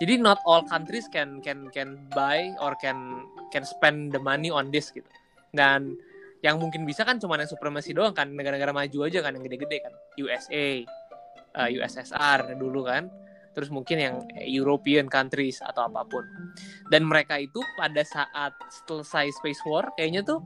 Jadi 0.00 0.16
not 0.16 0.40
all 0.48 0.64
countries 0.64 1.04
can 1.12 1.44
can 1.44 1.68
can 1.68 2.00
buy 2.16 2.56
or 2.64 2.72
can 2.80 3.28
can 3.52 3.68
spend 3.68 4.16
the 4.16 4.22
money 4.24 4.48
on 4.48 4.72
this 4.72 4.88
gitu. 4.88 5.04
Dan 5.52 6.00
yang 6.40 6.56
mungkin 6.56 6.88
bisa 6.88 7.04
kan 7.04 7.20
cuma 7.20 7.36
yang 7.36 7.44
supremasi 7.44 7.92
doang 7.92 8.16
kan 8.16 8.32
negara-negara 8.32 8.72
maju 8.72 9.04
aja 9.04 9.20
kan 9.20 9.36
yang 9.36 9.44
gede-gede 9.44 9.84
kan. 9.84 9.92
USA 10.16 10.88
uh, 11.60 11.68
eh, 11.68 11.76
USSR 11.76 12.56
dulu 12.56 12.88
kan. 12.88 13.12
Terus 13.52 13.68
mungkin 13.68 13.98
yang 14.00 14.16
European 14.40 15.10
countries 15.12 15.60
atau 15.60 15.84
apa 15.84 16.00
pun. 16.08 16.24
Dan 16.88 17.04
mereka 17.04 17.36
itu 17.36 17.60
pada 17.76 18.00
saat 18.00 18.56
selesai 18.88 19.36
space 19.36 19.60
war 19.68 19.92
kayaknya 20.00 20.24
tuh 20.24 20.40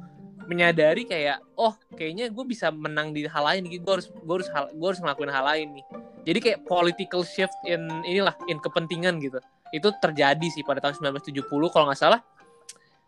menyadari 0.44 1.08
kayak 1.08 1.40
oh 1.56 1.72
kayaknya 1.96 2.28
gue 2.28 2.44
bisa 2.44 2.68
menang 2.68 3.16
di 3.16 3.24
hal 3.24 3.44
lain 3.44 3.64
gitu 3.68 3.80
gue 3.80 3.94
harus 4.00 4.08
gue 4.12 4.34
harus 4.40 4.48
gue 4.52 4.88
harus 4.92 5.00
ngelakuin 5.00 5.32
hal 5.32 5.44
lain 5.44 5.68
nih 5.80 5.86
jadi 6.24 6.38
kayak 6.40 6.58
political 6.64 7.22
shift 7.22 7.54
in 7.68 7.84
inilah 8.08 8.34
in 8.48 8.56
kepentingan 8.58 9.20
gitu. 9.20 9.38
Itu 9.70 9.92
terjadi 10.00 10.48
sih 10.48 10.64
pada 10.64 10.80
tahun 10.80 11.12
1970 11.12 11.44
kalau 11.70 11.92
nggak 11.92 12.00
salah. 12.00 12.20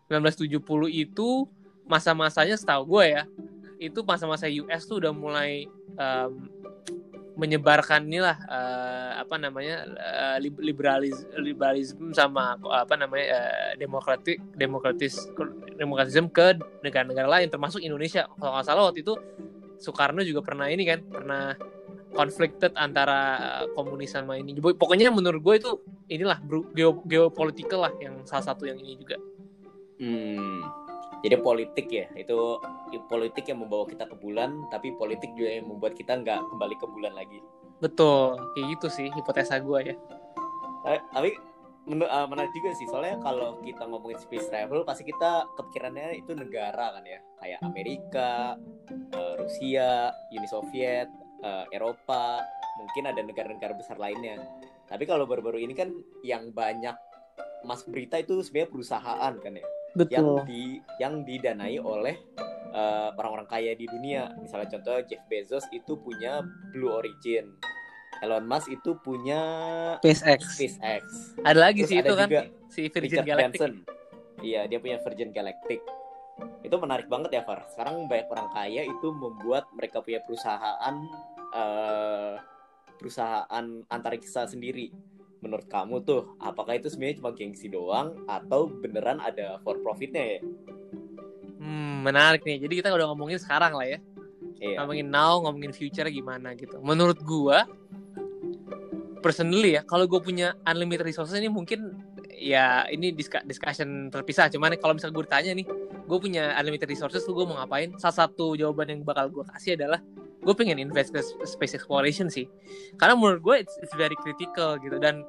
1970 0.07 0.63
itu 0.87 1.49
masa-masanya 1.87 2.55
setahu 2.55 2.99
gue 2.99 3.19
ya 3.19 3.23
itu 3.77 4.01
masa-masa 4.01 4.49
US 4.49 4.83
tuh 4.89 5.03
udah 5.03 5.13
mulai 5.13 5.69
um, 5.95 6.49
menyebarkan 7.37 8.09
inilah 8.09 8.33
uh, 8.49 9.21
apa 9.21 9.37
namanya 9.37 9.85
uh, 9.93 10.37
liberalis 10.41 11.21
liberalisme 11.37 12.09
sama 12.09 12.57
apa 12.57 12.97
namanya 12.97 13.37
uh, 13.37 13.71
demokratik 13.77 14.41
demokratis 14.57 15.29
demokratisme 15.77 16.33
ke 16.33 16.57
negara-negara 16.81 17.29
lain 17.29 17.53
termasuk 17.53 17.85
Indonesia. 17.85 18.25
Kalau 18.41 18.57
nggak 18.57 18.65
salah 18.65 18.89
waktu 18.89 19.05
itu 19.05 19.13
Soekarno 19.77 20.25
juga 20.25 20.41
pernah 20.41 20.65
ini 20.73 20.81
kan 20.89 21.05
pernah 21.05 21.53
conflicted 22.15 22.71
antara 22.77 23.63
komunis 23.75 24.15
sama 24.15 24.39
ini. 24.39 24.55
Pokoknya 24.57 25.11
menurut 25.11 25.41
gue 25.43 25.55
itu 25.59 25.71
inilah 26.11 26.39
geopolitikal 27.07 27.89
lah 27.89 27.93
yang 27.99 28.23
salah 28.23 28.53
satu 28.53 28.67
yang 28.67 28.79
ini 28.79 28.95
juga. 28.99 29.17
Hmm. 29.97 30.61
Jadi 31.25 31.35
politik 31.41 31.87
ya 31.89 32.05
itu 32.13 32.61
politik 33.09 33.49
yang 33.49 33.65
membawa 33.65 33.89
kita 33.89 34.05
ke 34.05 34.15
bulan 34.21 34.69
tapi 34.69 34.93
politik 34.93 35.33
juga 35.33 35.49
yang 35.57 35.65
membuat 35.65 35.97
kita 35.97 36.13
nggak 36.13 36.39
kembali 36.53 36.75
ke 36.77 36.85
bulan 36.85 37.13
lagi. 37.17 37.41
Betul 37.81 38.37
kayak 38.53 38.77
gitu 38.77 38.87
sih 38.93 39.07
hipotesa 39.09 39.57
gue 39.57 39.93
ya. 39.93 39.95
Tapi, 40.85 40.99
tapi 41.09 41.29
uh, 42.05 42.27
menarik 42.29 42.53
juga 42.53 42.69
sih 42.77 42.85
soalnya 42.85 43.17
kalau 43.25 43.57
kita 43.65 43.89
ngomongin 43.89 44.21
space 44.21 44.45
travel 44.53 44.85
pasti 44.85 45.09
kita 45.09 45.49
kepikirannya 45.57 46.21
itu 46.21 46.37
negara 46.37 46.93
kan 46.93 47.03
ya. 47.03 47.19
Kayak 47.41 47.59
Amerika 47.65 48.31
uh, 49.17 49.33
Rusia 49.41 50.13
Uni 50.29 50.47
Soviet 50.47 51.09
uh, 51.43 51.65
Eropa 51.73 52.41
mungkin 52.77 53.09
ada 53.09 53.21
negara-negara 53.25 53.73
besar 53.73 53.97
lainnya 53.97 54.41
tapi 54.87 55.03
kalau 55.03 55.27
baru-baru 55.27 55.59
ini 55.61 55.73
kan 55.75 55.89
yang 56.23 56.53
banyak 56.55 56.95
masuk 57.65 57.91
berita 57.91 58.21
itu 58.21 58.39
sebenarnya 58.39 58.69
perusahaan 58.71 59.33
kan 59.41 59.53
ya 59.57 59.65
Betul. 59.97 60.13
yang 60.13 60.27
di 60.45 60.63
yang 61.01 61.13
didanai 61.25 61.77
oleh 61.81 62.15
eh, 62.69 63.09
orang-orang 63.17 63.49
kaya 63.49 63.73
di 63.73 63.89
dunia. 63.89 64.29
Misalnya 64.37 64.77
contoh 64.77 64.97
Jeff 65.09 65.23
Bezos 65.25 65.65
itu 65.73 65.97
punya 65.97 66.45
Blue 66.69 66.93
Origin. 66.93 67.57
Elon 68.21 68.49
Musk 68.49 68.73
itu 68.73 68.97
punya 69.01 69.41
SpaceX. 70.01 70.41
SpaceX. 70.57 71.03
Ada 71.45 71.59
lagi 71.69 71.85
Terus 71.85 71.89
sih 71.93 71.97
itu 72.01 72.13
kan 72.17 72.29
si 72.69 72.81
Virgin 72.89 73.01
Richard 73.05 73.27
Galactic. 73.29 73.61
Branson. 73.61 73.73
Iya, 74.41 74.61
dia 74.69 74.77
punya 74.81 74.97
Virgin 75.01 75.29
Galactic. 75.33 75.81
Itu 76.61 76.75
menarik 76.77 77.07
banget 77.09 77.37
ya, 77.37 77.41
Far. 77.45 77.65
Sekarang 77.71 78.05
banyak 78.05 78.27
orang 78.29 78.49
kaya 78.53 78.85
itu 78.85 79.07
membuat 79.13 79.69
mereka 79.73 80.03
punya 80.03 80.21
perusahaan 80.21 80.95
uh, 81.55 82.35
perusahaan 82.97 83.65
antariksa 83.93 84.49
sendiri 84.49 84.89
menurut 85.37 85.69
kamu 85.69 86.01
tuh 86.01 86.33
apakah 86.41 86.81
itu 86.81 86.89
sebenarnya 86.89 87.21
cuma 87.21 87.31
gengsi 87.33 87.69
doang 87.69 88.25
atau 88.25 88.69
beneran 88.69 89.21
ada 89.21 89.61
for 89.61 89.77
profitnya 89.85 90.37
ya? 90.37 90.39
Hmm, 91.61 92.01
menarik 92.05 92.41
nih. 92.41 92.57
Jadi 92.61 92.73
kita 92.81 92.89
udah 92.93 93.13
ngomongin 93.13 93.37
sekarang 93.37 93.77
lah 93.77 93.85
ya. 93.85 93.99
Iya. 94.57 94.81
Ngomongin 94.81 95.07
now, 95.13 95.37
ngomongin 95.45 95.73
future 95.73 96.09
gimana 96.09 96.57
gitu. 96.57 96.81
Menurut 96.81 97.21
gua 97.21 97.69
personally 99.21 99.77
ya, 99.77 99.81
kalau 99.85 100.05
gue 100.05 100.21
punya 100.21 100.53
unlimited 100.65 101.05
resources 101.05 101.37
ini 101.37 101.49
mungkin 101.49 101.97
ya 102.37 102.85
ini 102.89 103.13
discussion 103.45 104.09
terpisah. 104.13 104.49
Cuman 104.49 104.77
kalau 104.77 104.97
misalnya 104.97 105.13
gue 105.17 105.25
ditanya 105.25 105.51
nih, 105.57 105.67
gue 106.07 106.17
punya 106.17 106.55
unlimited 106.55 106.87
resources 106.87 107.27
tuh 107.27 107.35
gue 107.35 107.45
mau 107.45 107.59
ngapain? 107.59 107.91
Salah 107.99 108.25
satu 108.25 108.55
jawaban 108.55 108.87
yang 108.87 109.01
bakal 109.03 109.27
gue 109.27 109.43
kasih 109.53 109.75
adalah 109.75 109.99
gue 110.39 110.53
pengen 110.55 110.79
invest 110.79 111.11
ke 111.11 111.19
space 111.43 111.75
exploration 111.75 112.31
sih. 112.31 112.47
Karena 112.95 113.19
menurut 113.19 113.43
gue 113.43 113.55
it's, 113.67 113.75
it's 113.83 113.91
very 113.99 114.15
critical 114.15 114.79
gitu. 114.79 114.95
Dan 114.97 115.27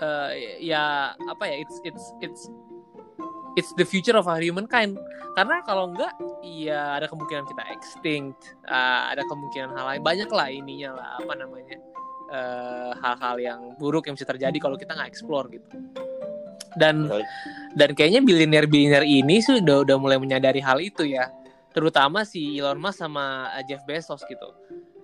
uh, 0.00 0.32
ya 0.56 1.12
apa 1.28 1.44
ya 1.44 1.56
it's 1.60 1.76
it's 1.84 2.04
it's 2.24 2.42
it's 3.60 3.70
the 3.76 3.84
future 3.84 4.16
of 4.16 4.24
our 4.24 4.40
humankind. 4.40 4.96
Karena 5.36 5.60
kalau 5.68 5.92
enggak 5.92 6.16
ya 6.40 6.96
ada 6.96 7.04
kemungkinan 7.04 7.44
kita 7.44 7.62
extinct. 7.68 8.56
Uh, 8.64 9.12
ada 9.12 9.20
kemungkinan 9.28 9.76
hal 9.76 9.84
lain. 9.84 10.00
Banyak 10.00 10.30
lah 10.32 10.48
ininya 10.48 10.96
lah 10.96 11.08
apa 11.20 11.32
namanya 11.36 11.76
uh, 12.32 12.90
hal-hal 12.98 13.36
uh, 13.36 13.42
yang 13.42 13.60
buruk 13.78 14.08
yang 14.08 14.14
bisa 14.18 14.26
terjadi 14.26 14.56
kalau 14.58 14.76
kita 14.80 14.94
nggak 14.96 15.10
explore 15.10 15.46
gitu 15.50 15.66
dan 16.76 17.08
dan 17.72 17.90
kayaknya 17.96 18.20
bilioner 18.20 18.68
bilioner 18.68 19.04
ini 19.04 19.40
sudah 19.40 19.82
udah 19.82 19.96
mulai 19.96 20.20
menyadari 20.20 20.60
hal 20.60 20.78
itu 20.80 21.08
ya 21.08 21.28
terutama 21.76 22.24
si 22.24 22.56
Elon 22.56 22.80
Musk 22.80 23.04
sama 23.04 23.52
eh, 23.52 23.64
Jeff 23.68 23.84
Bezos 23.84 24.24
gitu. 24.24 24.48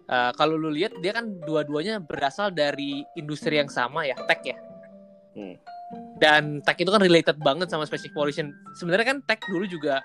Uh, 0.09 0.33
kalau 0.41 0.57
lu 0.57 0.73
lihat 0.73 0.97
dia 1.05 1.13
kan 1.13 1.29
dua-duanya 1.45 2.01
berasal 2.01 2.49
dari 2.49 3.05
industri 3.13 3.61
yang 3.61 3.69
sama 3.69 4.09
ya, 4.09 4.17
tech 4.25 4.41
ya. 4.41 4.57
Hmm. 5.37 5.57
Dan 6.17 6.65
tech 6.65 6.81
itu 6.81 6.89
kan 6.89 7.05
related 7.05 7.37
banget 7.45 7.69
sama 7.69 7.85
space 7.85 8.09
exploration. 8.09 8.57
Sebenarnya 8.81 9.13
kan 9.13 9.19
tech 9.29 9.45
dulu 9.45 9.69
juga 9.69 10.01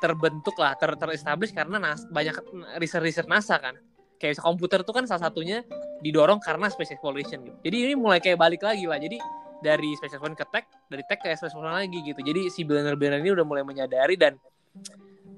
terbentuk 0.00 0.56
lah, 0.56 0.76
ter 0.80 0.96
terestablish 0.96 1.52
karena 1.52 1.76
nas 1.76 2.08
banyak 2.08 2.34
research-research 2.80 3.28
NASA 3.28 3.60
kan. 3.60 3.76
Kayak 4.16 4.40
komputer 4.40 4.80
tuh 4.80 4.96
kan 4.96 5.04
salah 5.04 5.28
satunya 5.28 5.60
didorong 6.00 6.40
karena 6.40 6.72
space 6.72 6.96
exploration 6.96 7.44
gitu. 7.44 7.56
Jadi 7.68 7.76
ini 7.88 7.94
mulai 7.96 8.20
kayak 8.20 8.40
balik 8.40 8.64
lagi 8.64 8.88
lah. 8.88 8.96
Jadi 8.96 9.20
dari 9.64 9.96
space 9.96 10.16
exploration 10.16 10.38
ke 10.38 10.46
tech, 10.52 10.66
dari 10.90 11.02
tech 11.06 11.18
ke 11.20 11.32
space 11.32 11.52
exploration 11.52 11.76
lagi 11.76 11.98
gitu. 12.04 12.20
Jadi 12.20 12.52
si 12.52 12.62
billionaire-billionaire 12.66 13.24
ini 13.24 13.32
udah 13.32 13.46
mulai 13.46 13.64
menyadari 13.64 14.14
dan 14.14 14.36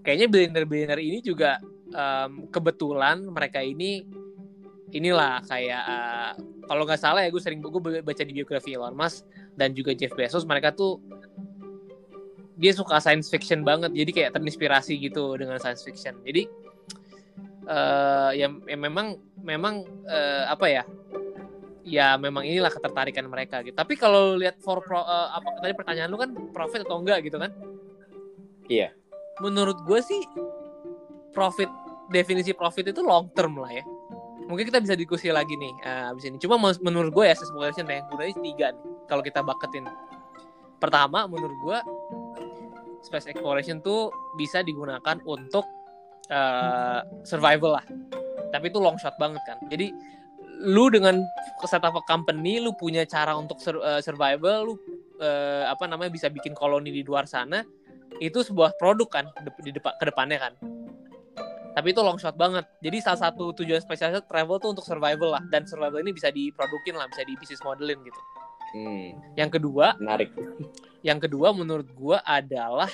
kayaknya 0.02 0.26
billionaire-billionaire 0.30 1.02
ini 1.02 1.18
juga 1.22 1.58
um, 1.92 2.50
kebetulan 2.50 3.22
mereka 3.28 3.62
ini 3.62 4.04
inilah 4.92 5.44
kayak 5.44 5.82
uh, 5.84 6.32
kalau 6.64 6.88
nggak 6.88 7.00
salah 7.00 7.20
ya 7.24 7.28
gue 7.28 7.42
sering 7.42 7.60
gue 7.60 8.00
baca 8.00 8.22
di 8.24 8.32
biografi 8.32 8.72
Elon 8.72 8.96
Musk 8.96 9.28
dan 9.56 9.76
juga 9.76 9.92
Jeff 9.92 10.12
Bezos 10.16 10.48
mereka 10.48 10.72
tuh 10.72 11.00
dia 12.58 12.72
suka 12.74 12.98
science 12.98 13.28
fiction 13.28 13.62
banget 13.62 13.92
jadi 13.92 14.10
kayak 14.10 14.30
terinspirasi 14.36 14.96
gitu 14.98 15.36
dengan 15.36 15.60
science 15.60 15.84
fiction 15.84 16.16
jadi 16.24 16.48
uh, 17.68 18.30
ya, 18.32 18.48
ya 18.48 18.76
memang 18.80 19.20
memang 19.44 19.84
uh, 20.08 20.44
apa 20.48 20.66
ya 20.66 20.82
ya 21.88 22.20
memang 22.20 22.44
inilah 22.44 22.68
ketertarikan 22.68 23.24
mereka 23.26 23.64
gitu. 23.64 23.74
Tapi 23.74 23.96
kalau 23.96 24.36
lihat 24.36 24.60
for 24.60 24.84
pro, 24.84 25.00
uh, 25.00 25.32
apa 25.32 25.58
tadi 25.58 25.72
pertanyaan 25.72 26.12
lu 26.12 26.20
kan 26.20 26.30
profit 26.52 26.84
atau 26.84 27.00
enggak 27.00 27.24
gitu 27.24 27.40
kan? 27.40 27.50
Iya. 28.68 28.92
Menurut 29.40 29.80
gue 29.88 30.00
sih 30.04 30.20
profit 31.32 31.72
definisi 32.12 32.52
profit 32.52 32.92
itu 32.92 33.00
long 33.00 33.32
term 33.32 33.56
lah 33.56 33.72
ya. 33.72 33.84
Mungkin 34.48 34.64
kita 34.68 34.80
bisa 34.80 34.96
diskusi 34.96 35.28
lagi 35.32 35.56
nih 35.56 35.72
uh, 35.84 36.12
abis 36.12 36.28
ini. 36.28 36.36
Cuma 36.36 36.60
menurut 36.60 37.10
gue 37.12 37.24
ya 37.24 37.34
sesuatu 37.36 37.72
yang 37.72 38.04
gunanya 38.12 38.36
tiga 38.44 38.66
nih 38.76 38.84
kalau 39.08 39.22
kita 39.24 39.40
baketin. 39.40 39.88
Pertama 40.78 41.24
menurut 41.26 41.56
gue 41.64 41.78
space 43.02 43.32
exploration 43.32 43.80
tuh 43.80 44.12
bisa 44.36 44.60
digunakan 44.60 45.16
untuk 45.24 45.64
uh, 46.28 47.00
survival 47.24 47.80
lah. 47.80 47.86
Tapi 48.48 48.72
itu 48.72 48.78
long 48.80 48.96
shot 48.96 49.16
banget 49.20 49.40
kan. 49.44 49.58
Jadi 49.68 49.92
lu 50.58 50.90
dengan 50.90 51.22
setup 51.62 52.02
company 52.06 52.58
lu 52.58 52.74
punya 52.74 53.06
cara 53.06 53.34
untuk 53.38 53.62
sur 53.62 53.78
uh, 53.78 54.02
survival 54.02 54.72
lu 54.72 54.74
uh, 55.22 55.70
apa 55.70 55.86
namanya 55.86 56.10
bisa 56.10 56.26
bikin 56.26 56.54
koloni 56.54 56.90
di 56.90 57.06
luar 57.06 57.30
sana 57.30 57.62
itu 58.18 58.42
sebuah 58.42 58.74
produk 58.78 59.06
kan 59.06 59.24
di 59.62 59.70
depan 59.70 59.94
ke 60.00 60.04
depannya 60.10 60.38
kan. 60.42 60.52
Tapi 61.76 61.94
itu 61.94 62.02
long 62.02 62.18
shot 62.18 62.34
banget. 62.34 62.66
Jadi 62.82 62.98
salah 62.98 63.30
satu 63.30 63.54
tujuan 63.54 63.78
spesial 63.78 64.18
travel 64.26 64.58
tuh 64.58 64.74
untuk 64.74 64.82
survival 64.82 65.38
lah. 65.38 65.42
Dan 65.46 65.62
survival 65.62 66.02
ini 66.02 66.10
bisa 66.10 66.34
diprodukin 66.34 66.98
lah 66.98 67.06
bisa 67.06 67.22
di 67.22 67.38
bisnis 67.38 67.62
modelin 67.62 68.00
gitu. 68.02 68.20
Hmm. 68.68 69.16
yang 69.32 69.48
kedua 69.48 69.96
menarik. 69.96 70.28
yang 71.00 71.16
kedua 71.16 71.56
menurut 71.56 71.88
gua 71.96 72.20
adalah 72.20 72.92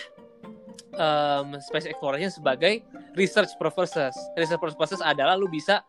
um, 0.95 1.59
space 1.59 1.91
exploration 1.91 2.31
sebagai 2.31 2.87
research 3.19 3.59
purposes. 3.59 4.15
Research 4.39 4.63
purposes 4.63 5.03
adalah 5.03 5.35
lu 5.35 5.51
bisa 5.51 5.83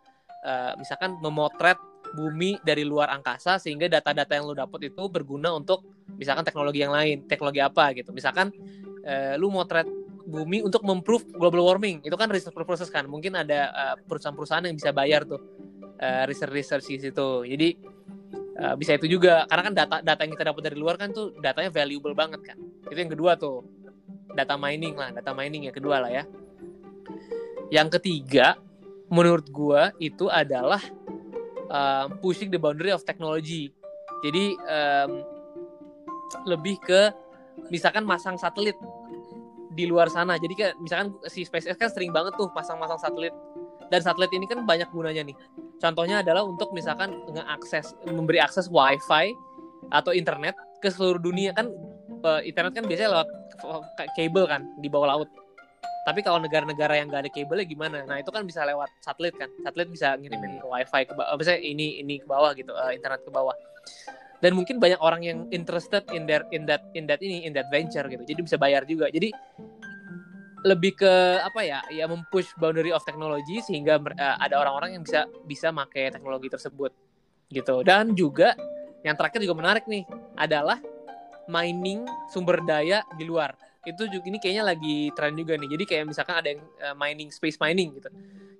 uh, 0.46 0.78
misalkan 0.78 1.18
memotret 1.20 1.82
bumi 2.14 2.62
dari 2.62 2.86
luar 2.86 3.10
angkasa 3.12 3.58
sehingga 3.58 3.90
data-data 3.90 4.32
yang 4.38 4.46
lu 4.46 4.56
dapat 4.56 4.94
itu 4.94 5.04
berguna 5.10 5.52
untuk 5.52 5.84
misalkan 6.16 6.46
teknologi 6.46 6.86
yang 6.86 6.94
lain 6.94 7.26
teknologi 7.26 7.60
apa 7.60 7.92
gitu. 7.98 8.14
Misalkan 8.14 8.54
uh, 9.04 9.34
lu 9.36 9.50
motret 9.50 9.90
bumi 10.26 10.62
untuk 10.62 10.86
memprove 10.86 11.26
global 11.34 11.66
warming. 11.66 12.06
Itu 12.06 12.16
kan 12.16 12.30
research 12.30 12.56
proses 12.56 12.88
kan. 12.94 13.10
Mungkin 13.10 13.36
ada 13.36 13.74
uh, 13.74 13.96
perusahaan-perusahaan 14.06 14.64
yang 14.70 14.78
bisa 14.78 14.94
bayar 14.94 15.26
tuh 15.26 15.42
uh, 16.00 16.24
research 16.30 16.54
research 16.54 16.86
di 16.88 17.02
situ. 17.02 17.30
Jadi 17.44 17.70
Uh, 18.56 18.72
bisa 18.80 18.96
itu 18.96 19.12
juga. 19.12 19.44
Karena 19.52 19.64
kan 19.68 19.74
data 19.76 19.96
data 20.00 20.24
yang 20.24 20.32
kita 20.32 20.48
dapat 20.48 20.62
dari 20.72 20.80
luar 20.80 20.96
kan 20.96 21.12
tuh 21.12 21.36
datanya 21.44 21.68
valuable 21.76 22.16
banget 22.16 22.40
kan. 22.40 22.56
Itu 22.88 22.96
yang 22.96 23.12
kedua 23.12 23.36
tuh. 23.36 23.68
Data 24.32 24.56
mining 24.56 24.96
lah 24.96 25.12
data 25.12 25.36
mining 25.36 25.68
yang 25.68 25.76
kedua 25.76 26.00
lah 26.00 26.08
ya. 26.08 26.24
Yang 27.68 28.00
ketiga 28.00 28.56
menurut 29.10 29.48
gua 29.54 29.94
itu 30.02 30.30
adalah 30.30 30.82
um, 31.70 32.18
pushing 32.22 32.50
the 32.50 32.60
boundary 32.60 32.94
of 32.94 33.06
technology. 33.06 33.74
Jadi 34.26 34.58
um, 34.66 35.22
lebih 36.50 36.82
ke 36.82 37.14
misalkan 37.70 38.04
masang 38.04 38.36
satelit 38.38 38.76
di 39.76 39.86
luar 39.86 40.08
sana. 40.08 40.40
Jadi 40.40 40.54
kayak 40.56 40.74
misalkan 40.80 41.14
si 41.28 41.44
SpaceX 41.44 41.76
kan 41.76 41.92
sering 41.92 42.10
banget 42.16 42.34
tuh 42.40 42.50
masang-masang 42.56 42.98
satelit. 42.98 43.36
Dan 43.94 44.02
satelit 44.02 44.34
ini 44.34 44.50
kan 44.50 44.66
banyak 44.66 44.90
gunanya 44.90 45.22
nih. 45.22 45.38
Contohnya 45.78 46.26
adalah 46.26 46.42
untuk 46.42 46.74
misalkan 46.74 47.14
ngeakses 47.30 47.94
memberi 48.10 48.42
akses 48.42 48.72
wifi 48.72 49.36
atau 49.94 50.10
internet 50.16 50.58
ke 50.82 50.90
seluruh 50.90 51.22
dunia. 51.22 51.54
Kan 51.54 51.70
uh, 52.26 52.42
internet 52.42 52.74
kan 52.74 52.84
biasanya 52.90 53.22
lewat 53.22 53.30
kabel 54.18 54.46
kan 54.50 54.62
di 54.82 54.88
bawah 54.90 55.14
laut. 55.14 55.30
Tapi 56.06 56.22
kalau 56.22 56.38
negara-negara 56.38 57.02
yang 57.02 57.10
gak 57.10 57.26
ada 57.26 57.32
kabelnya 57.34 57.66
gimana? 57.66 57.98
Nah 58.06 58.22
itu 58.22 58.30
kan 58.30 58.46
bisa 58.46 58.62
lewat 58.62 58.94
satelit 59.02 59.34
kan. 59.34 59.50
Satelit 59.66 59.90
bisa 59.90 60.14
ngirimin 60.14 60.62
hmm. 60.62 60.70
wifi 60.70 61.02
ke 61.10 61.14
bawah, 61.18 61.34
misalnya 61.34 61.62
ini 61.66 61.98
ini 61.98 62.22
ke 62.22 62.28
bawah 62.30 62.54
gitu, 62.54 62.72
uh, 62.78 62.94
internet 62.94 63.26
ke 63.26 63.32
bawah. 63.34 63.58
Dan 64.38 64.54
mungkin 64.54 64.78
banyak 64.78 65.02
orang 65.02 65.26
yang 65.26 65.40
interested 65.50 66.06
in 66.14 66.30
that 66.30 66.46
in 66.54 66.70
that 66.70 66.86
in 66.94 67.10
that 67.10 67.18
ini 67.26 67.42
in 67.50 67.58
that 67.58 67.66
venture 67.74 68.06
gitu. 68.06 68.22
Jadi 68.22 68.40
bisa 68.46 68.62
bayar 68.62 68.86
juga. 68.86 69.10
Jadi 69.10 69.34
lebih 70.66 70.98
ke 70.98 71.14
apa 71.46 71.62
ya 71.62 71.82
ya 71.94 72.10
mempush 72.10 72.54
boundary 72.58 72.90
of 72.90 73.02
technology 73.06 73.62
sehingga 73.62 74.02
uh, 74.02 74.38
ada 74.42 74.58
orang-orang 74.58 74.98
yang 74.98 75.04
bisa 75.06 75.30
bisa 75.46 75.70
pakai 75.70 76.10
teknologi 76.10 76.50
tersebut 76.50 76.90
gitu 77.54 77.86
dan 77.86 78.18
juga 78.18 78.58
yang 79.06 79.14
terakhir 79.14 79.46
juga 79.46 79.62
menarik 79.62 79.86
nih 79.86 80.02
adalah 80.34 80.82
mining 81.46 82.02
sumber 82.34 82.66
daya 82.66 83.06
di 83.14 83.30
luar 83.30 83.54
itu 83.86 84.04
juga 84.10 84.26
ini 84.26 84.38
kayaknya 84.42 84.64
lagi 84.66 85.14
tren 85.14 85.38
juga 85.38 85.54
nih. 85.56 85.70
Jadi 85.78 85.84
kayak 85.86 86.06
misalkan 86.10 86.36
ada 86.42 86.50
yang 86.50 86.62
uh, 86.82 86.96
mining 86.98 87.30
space 87.30 87.62
mining 87.62 87.94
gitu. 87.98 88.10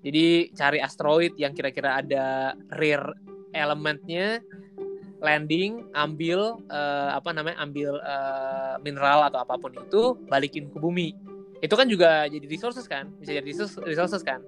Jadi 0.06 0.54
cari 0.54 0.80
asteroid 0.80 1.34
yang 1.36 1.52
kira-kira 1.58 2.00
ada 2.00 2.54
rare 2.78 3.18
elementnya 3.58 4.46
landing 5.24 5.90
ambil 5.98 6.62
uh, 6.70 7.18
apa 7.18 7.34
namanya 7.34 7.58
ambil 7.58 7.98
uh, 8.06 8.78
mineral 8.86 9.26
atau 9.26 9.42
apa 9.42 9.58
pun 9.58 9.74
itu 9.74 10.14
balikin 10.30 10.70
ke 10.70 10.78
bumi. 10.78 11.18
Itu 11.64 11.74
kan 11.74 11.90
juga 11.90 12.30
jadi 12.30 12.46
resources 12.46 12.86
kan? 12.86 13.10
Bisa 13.18 13.34
jadi 13.34 13.50
resources 13.82 14.22
kan? 14.22 14.46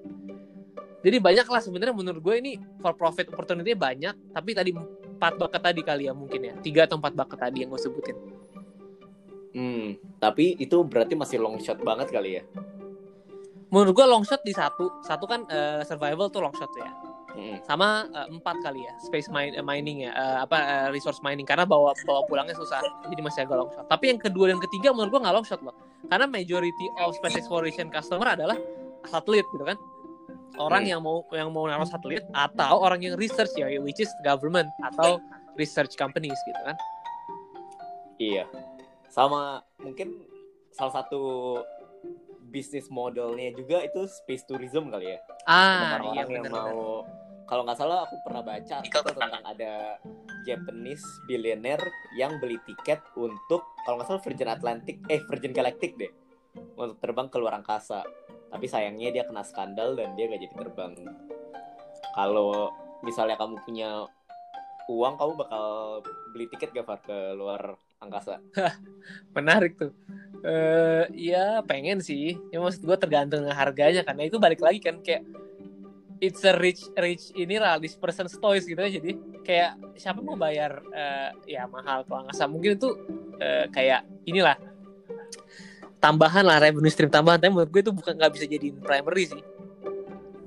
Jadi 1.01 1.17
banyak 1.17 1.47
lah 1.49 1.61
sebenarnya 1.63 1.95
menurut 1.95 2.21
gue 2.21 2.35
ini 2.37 2.53
for 2.77 2.93
profit 2.93 3.31
opportunity 3.33 3.73
banyak 3.73 4.13
tapi 4.33 4.53
tadi 4.53 4.75
empat 5.17 5.41
bakat 5.41 5.61
tadi 5.73 5.81
kali 5.81 6.05
ya 6.05 6.13
mungkin 6.13 6.41
ya. 6.45 6.53
Tiga 6.61 6.85
atau 6.85 7.01
empat 7.01 7.17
bakat 7.17 7.49
tadi 7.49 7.65
yang 7.65 7.73
gue 7.73 7.81
sebutin 7.81 8.17
hmm 9.57 10.21
tapi 10.21 10.53
itu 10.61 10.77
berarti 10.85 11.17
masih 11.17 11.41
long 11.41 11.57
shot 11.57 11.81
banget 11.81 12.13
kali 12.13 12.37
ya 12.37 12.43
menurut 13.73 13.97
gue 13.97 14.05
long 14.05 14.21
shot 14.21 14.45
di 14.45 14.53
satu 14.53 15.01
satu 15.01 15.25
kan 15.25 15.41
uh, 15.49 15.81
survival 15.81 16.29
tuh 16.29 16.45
long 16.45 16.53
shot 16.53 16.69
ya 16.77 16.93
Hmm. 17.37 17.61
Sama 17.69 18.09
uh, 18.09 18.27
empat 18.33 18.65
kali 18.65 18.81
ya 18.81 18.97
space 18.97 19.29
mine, 19.29 19.53
uh, 19.53 19.61
mining 19.61 20.09
ya 20.09 20.11
uh, 20.17 20.41
apa 20.41 20.57
uh, 20.57 20.87
resource 20.89 21.21
mining 21.21 21.45
karena 21.45 21.69
bawa 21.69 21.93
bawa 22.01 22.25
pulangnya 22.25 22.57
susah 22.57 22.81
jadi 23.13 23.21
masih 23.21 23.45
agak 23.45 23.61
long 23.61 23.69
shot. 23.69 23.85
Tapi 23.85 24.09
yang 24.09 24.17
kedua 24.17 24.49
dan 24.49 24.57
ketiga 24.57 24.89
menurut 24.89 25.13
gua 25.13 25.29
nggak 25.29 25.35
long 25.37 25.45
shot 25.45 25.61
loh 25.61 25.77
karena 26.09 26.25
majority 26.25 26.89
of 26.97 27.13
space 27.13 27.37
exploration 27.37 27.93
customer 27.93 28.33
adalah 28.33 28.57
satelit 29.05 29.45
gitu 29.53 29.61
kan 29.69 29.77
orang 30.57 30.89
hmm. 30.89 30.91
yang 30.97 31.01
mau 31.05 31.21
yang 31.29 31.49
mau 31.53 31.69
naruh 31.69 31.85
satelit 31.85 32.25
atau 32.33 32.81
orang 32.81 33.05
yang 33.05 33.13
research 33.21 33.53
ya 33.53 33.69
which 33.85 34.01
is 34.01 34.09
government 34.25 34.67
atau 34.81 35.21
research 35.61 35.93
companies 35.93 36.37
gitu 36.49 36.61
kan. 36.65 36.75
Iya. 38.17 38.49
Sama 39.17 39.65
mungkin 39.81 40.21
salah 40.69 41.01
satu 41.01 41.57
bisnis 42.53 42.85
modelnya 42.93 43.49
juga 43.57 43.81
itu 43.81 44.05
space 44.05 44.45
tourism 44.45 44.93
kali 44.93 45.17
ya. 45.17 45.19
Ah, 45.49 45.97
orang-orang 45.97 46.29
iya, 46.29 46.37
yang 46.37 46.53
mau 46.53 47.01
kalau 47.49 47.63
nggak 47.65 47.79
salah 47.79 48.05
aku 48.05 48.21
pernah 48.21 48.43
baca 48.43 48.83
tentang 48.83 49.43
ada 49.47 49.97
Japanese 50.45 51.03
billionaire 51.25 51.81
yang 52.13 52.37
beli 52.37 52.61
tiket 52.67 53.01
untuk 53.17 53.65
kalau 53.87 53.97
nggak 53.97 54.07
salah 54.07 54.21
Virgin 54.21 54.51
Atlantic 54.53 55.01
eh 55.09 55.25
Virgin 55.25 55.55
Galactic 55.55 55.97
deh. 55.97 56.13
Untuk 56.77 57.01
terbang 57.01 57.25
ke 57.33 57.41
luar 57.41 57.57
angkasa. 57.57 58.05
Tapi 58.47 58.65
sayangnya 58.69 59.09
dia 59.11 59.23
kena 59.27 59.43
skandal 59.43 59.97
dan 59.97 60.15
dia 60.15 60.31
gak 60.31 60.39
jadi 60.39 60.55
terbang. 60.55 60.93
Kalau 62.15 62.71
misalnya 63.03 63.35
kamu 63.35 63.59
punya 63.61 64.07
uang 64.87 65.19
kamu 65.19 65.31
bakal 65.35 65.65
beli 66.31 66.47
tiket 66.55 66.71
gak 66.71 66.87
Far 66.87 66.99
ke 67.03 67.35
luar 67.35 67.75
angkasa. 67.97 68.41
Menarik 69.35 69.77
tuh. 69.77 69.91
Uh, 70.45 71.09
ya 71.13 71.61
pengen 71.65 71.99
sih. 72.01 72.37
Ya 72.53 72.61
maksud 72.61 72.85
gue 72.85 72.97
tergantung 72.97 73.45
harganya 73.49 74.05
karena 74.05 74.29
itu 74.29 74.37
balik 74.37 74.61
lagi 74.61 74.79
kan 74.81 75.01
kayak 75.01 75.25
it's 76.17 76.41
a 76.45 76.53
rich 76.57 76.81
rich 76.97 77.29
ini 77.37 77.57
this 77.81 77.97
person's 77.97 78.37
toys 78.37 78.65
gitu 78.65 78.77
ya. 78.77 78.91
Jadi 78.91 79.11
kayak 79.41 79.71
siapa 79.97 80.21
mau 80.21 80.37
bayar 80.37 80.81
uh, 80.93 81.29
ya 81.49 81.65
mahal 81.69 82.05
kalau 82.05 82.25
nggak 82.25 82.35
salah 82.37 82.51
mungkin 82.53 82.77
itu 82.77 82.89
uh, 83.41 83.65
kayak 83.73 84.05
inilah 84.29 84.57
tambahan 85.97 86.45
lah 86.45 86.61
revenue 86.61 86.93
stream 86.93 87.09
tambahan. 87.09 87.41
Tapi 87.41 87.51
menurut 87.51 87.71
gue 87.73 87.81
itu 87.81 87.93
bukan 87.93 88.13
nggak 88.13 88.31
bisa 88.37 88.45
jadi 88.45 88.67
primary 88.77 89.25
sih. 89.25 89.43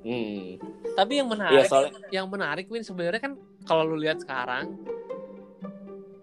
Hmm. 0.01 0.57
tapi 0.97 1.21
yang 1.21 1.29
menarik 1.29 1.61
ya, 1.61 1.69
soalnya... 1.69 1.93
yang 2.09 2.25
menarik 2.25 2.65
Win 2.73 2.81
sebenarnya 2.81 3.21
kan 3.21 3.33
kalau 3.69 3.85
lu 3.85 4.01
lihat 4.01 4.17
sekarang 4.25 4.81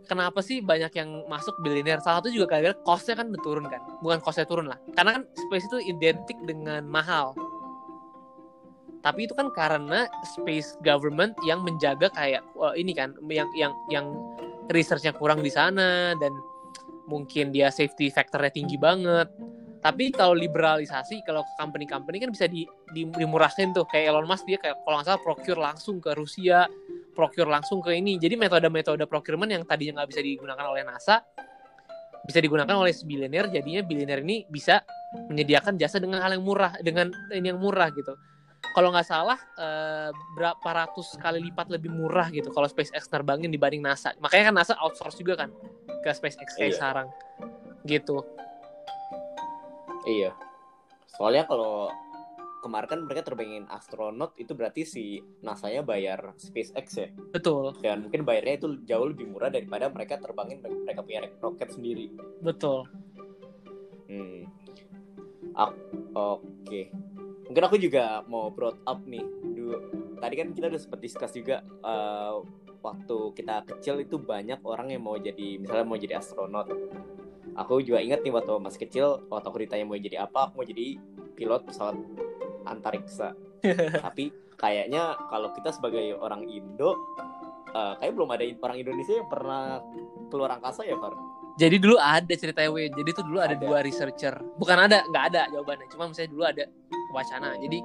kenapa 0.08 0.40
sih 0.40 0.64
banyak 0.64 0.90
yang 0.96 1.28
masuk 1.28 1.54
billionaire? 1.62 2.00
Salah 2.00 2.24
satu 2.24 2.32
juga 2.32 2.56
gara-gara 2.56 2.76
costnya 2.82 3.20
kan 3.20 3.28
turun 3.44 3.68
kan? 3.68 3.84
Bukan 4.00 4.24
costnya 4.24 4.48
turun 4.48 4.72
lah. 4.72 4.80
Karena 4.96 5.20
kan 5.20 5.24
space 5.36 5.68
itu 5.68 5.78
identik 5.92 6.40
dengan 6.48 6.88
mahal. 6.88 7.36
Tapi 9.04 9.30
itu 9.30 9.38
kan 9.38 9.54
karena 9.54 10.10
space 10.36 10.80
government 10.82 11.38
yang 11.46 11.62
menjaga 11.62 12.10
kayak 12.12 12.42
uh, 12.58 12.74
ini 12.74 12.92
kan 12.96 13.14
yang 13.30 13.48
yang 13.54 13.72
yang 13.94 14.10
researchnya 14.74 15.16
kurang 15.16 15.46
di 15.46 15.52
sana 15.54 16.18
dan 16.18 16.34
mungkin 17.08 17.56
dia 17.56 17.72
safety 17.72 18.12
factornya 18.12 18.52
tinggi 18.52 18.76
banget. 18.76 19.30
Tapi 19.80 20.12
kalau 20.12 20.36
liberalisasi 20.36 21.24
kalau 21.24 21.46
company-company 21.56 22.20
kan 22.20 22.32
bisa 22.34 22.50
di, 22.50 22.68
di 22.92 23.08
dimurahkan 23.08 23.72
tuh. 23.72 23.88
Kayak 23.88 24.12
Elon 24.12 24.28
Musk 24.28 24.44
dia 24.44 24.60
kayak 24.60 24.84
kalau 24.84 25.00
nggak 25.00 25.08
salah 25.08 25.22
procure 25.24 25.60
langsung 25.62 26.02
ke 26.04 26.12
Rusia 26.18 26.68
procure 27.18 27.50
langsung 27.50 27.82
ke 27.82 27.98
ini 27.98 28.22
jadi 28.22 28.38
metode-metode 28.38 29.10
procurement 29.10 29.50
yang 29.50 29.66
tadinya 29.66 30.02
nggak 30.02 30.10
bisa 30.14 30.22
digunakan 30.22 30.66
oleh 30.70 30.86
NASA 30.86 31.26
bisa 32.22 32.38
digunakan 32.38 32.76
oleh 32.78 32.94
billionaire 33.02 33.50
jadinya 33.50 33.82
billionaire 33.82 34.22
ini 34.22 34.46
bisa 34.46 34.86
menyediakan 35.34 35.82
jasa 35.82 35.98
dengan 35.98 36.22
hal 36.22 36.38
yang 36.38 36.46
murah 36.46 36.78
dengan 36.86 37.10
ini 37.34 37.50
yang 37.50 37.58
murah 37.58 37.90
gitu 37.90 38.14
kalau 38.78 38.94
nggak 38.94 39.08
salah 39.10 39.40
uh, 39.58 40.14
berapa 40.38 40.70
ratus 40.70 41.18
kali 41.18 41.42
lipat 41.50 41.74
lebih 41.74 41.90
murah 41.90 42.30
gitu 42.30 42.54
kalau 42.54 42.70
SpaceX 42.70 43.10
terbangin 43.10 43.50
dibanding 43.50 43.82
NASA. 43.82 44.14
Makanya 44.22 44.52
kan 44.52 44.56
NASA 44.62 44.74
outsource 44.78 45.18
juga 45.18 45.34
kan 45.34 45.50
ke 46.06 46.10
SpaceX 46.14 46.54
kayak 46.58 46.74
iya. 46.74 46.78
sekarang 46.78 47.08
gitu. 47.90 48.22
Iya. 50.06 50.32
Soalnya 51.18 51.50
kalau 51.50 51.90
kemarin 52.68 52.88
kan 52.92 53.00
mereka 53.08 53.22
terbangin 53.24 53.64
astronot 53.72 54.36
itu 54.36 54.52
berarti 54.52 54.84
si 54.84 55.24
NASA-nya 55.40 55.88
bayar 55.88 56.36
SpaceX 56.36 56.88
ya. 57.00 57.08
Betul. 57.32 57.74
Dan 57.80 58.12
mungkin 58.12 58.28
bayarnya 58.28 58.60
itu 58.60 58.68
jauh 58.84 59.08
lebih 59.08 59.32
murah 59.32 59.48
daripada 59.48 59.88
mereka 59.88 60.20
terbangin 60.20 60.60
mereka 60.60 61.00
punya 61.02 61.32
roket 61.40 61.72
sendiri. 61.72 62.12
Betul. 62.44 62.84
Hmm. 64.12 64.46
Oke. 65.56 66.46
Okay 66.68 66.86
mungkin 67.48 67.64
aku 67.64 67.78
juga 67.80 68.22
mau 68.28 68.52
brought 68.52 68.78
up 68.84 69.00
nih 69.08 69.24
dulu 69.24 69.80
tadi 70.20 70.36
kan 70.36 70.52
kita 70.52 70.68
udah 70.68 70.82
sempat 70.84 71.00
discuss 71.00 71.32
juga 71.32 71.64
uh, 71.82 72.44
waktu 72.84 73.18
kita 73.34 73.64
kecil 73.64 74.04
itu 74.04 74.20
banyak 74.20 74.60
orang 74.68 74.92
yang 74.92 75.04
mau 75.04 75.16
jadi 75.16 75.58
misalnya 75.60 75.86
mau 75.88 75.98
jadi 75.98 76.20
astronot 76.20 76.68
aku 77.56 77.80
juga 77.82 78.04
ingat 78.04 78.22
nih 78.22 78.36
waktu 78.36 78.54
masih 78.60 78.80
kecil 78.84 79.08
waktu 79.32 79.48
aku 79.48 79.60
ditanya 79.64 79.86
mau 79.88 79.98
jadi 79.98 80.28
apa 80.28 80.52
aku 80.52 80.62
mau 80.62 80.68
jadi 80.68 81.00
pilot 81.40 81.62
pesawat 81.72 81.96
antariksa. 82.72 83.34
Tapi 84.06 84.32
kayaknya 84.58 85.16
kalau 85.30 85.54
kita 85.54 85.70
sebagai 85.74 86.18
orang 86.18 86.46
Indo 86.50 86.98
uh, 87.74 87.94
kayak 88.02 88.14
belum 88.14 88.30
ada 88.34 88.44
orang 88.64 88.78
Indonesia 88.82 89.14
yang 89.22 89.30
pernah 89.30 89.82
keluar 90.30 90.58
angkasa 90.58 90.84
ya 90.84 90.98
Far? 90.98 91.14
Jadi 91.58 91.82
dulu 91.82 91.98
ada 91.98 92.34
cerita 92.38 92.62
Win 92.70 92.94
jadi 92.94 93.10
itu 93.10 93.22
dulu 93.26 93.42
ada, 93.42 93.58
ada. 93.58 93.62
dua 93.62 93.82
researcher. 93.82 94.38
Bukan 94.62 94.78
ada 94.78 95.02
nggak 95.10 95.24
ada 95.34 95.42
jawabannya. 95.50 95.88
Cuma 95.90 96.10
misalnya 96.10 96.30
dulu 96.30 96.44
ada 96.46 96.64
wacana. 97.14 97.50
Jadi 97.58 97.80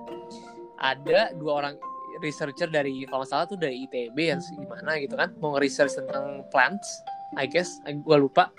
ada 0.76 1.20
dua 1.40 1.52
orang 1.64 1.74
researcher 2.20 2.68
dari 2.68 3.08
kalau 3.08 3.24
salah 3.24 3.48
tuh 3.48 3.56
dari 3.56 3.88
ITB 3.88 4.18
yang 4.20 4.40
gimana 4.44 5.00
gitu 5.00 5.16
kan. 5.16 5.32
Mau 5.40 5.56
nge-research 5.56 6.04
tentang 6.04 6.44
plants 6.52 7.00
I 7.40 7.48
guess. 7.48 7.80
Gue 7.88 8.16
lupa 8.20 8.52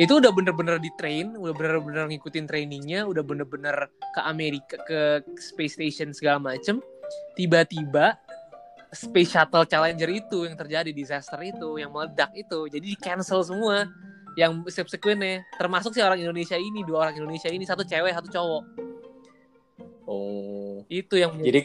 itu 0.00 0.12
udah 0.16 0.32
bener-bener 0.32 0.80
di 0.80 0.88
train 0.96 1.36
udah 1.36 1.52
bener-bener 1.52 2.08
ngikutin 2.08 2.48
trainingnya 2.48 3.04
udah 3.04 3.20
bener-bener 3.20 3.92
ke 4.16 4.20
Amerika 4.24 4.76
ke 4.88 5.00
space 5.36 5.76
station 5.76 6.16
segala 6.16 6.40
macem 6.40 6.80
tiba-tiba 7.36 8.16
Space 8.92 9.32
Shuttle 9.32 9.64
Challenger 9.64 10.08
itu 10.12 10.44
yang 10.44 10.56
terjadi 10.56 10.92
disaster 10.92 11.40
itu 11.40 11.80
yang 11.80 11.92
meledak 11.92 12.32
itu 12.36 12.68
jadi 12.68 12.84
di 12.84 12.96
cancel 12.96 13.40
semua 13.44 13.88
yang 14.36 14.64
subsequentnya 14.68 15.44
termasuk 15.60 15.92
si 15.92 16.00
orang 16.00 16.20
Indonesia 16.20 16.56
ini 16.56 16.84
dua 16.84 17.08
orang 17.08 17.20
Indonesia 17.20 17.52
ini 17.52 17.64
satu 17.68 17.84
cewek 17.84 18.12
satu 18.16 18.28
cowok 18.32 18.92
Oh. 20.02 20.82
itu 20.90 21.14
yang 21.14 21.38
Jadi 21.38 21.62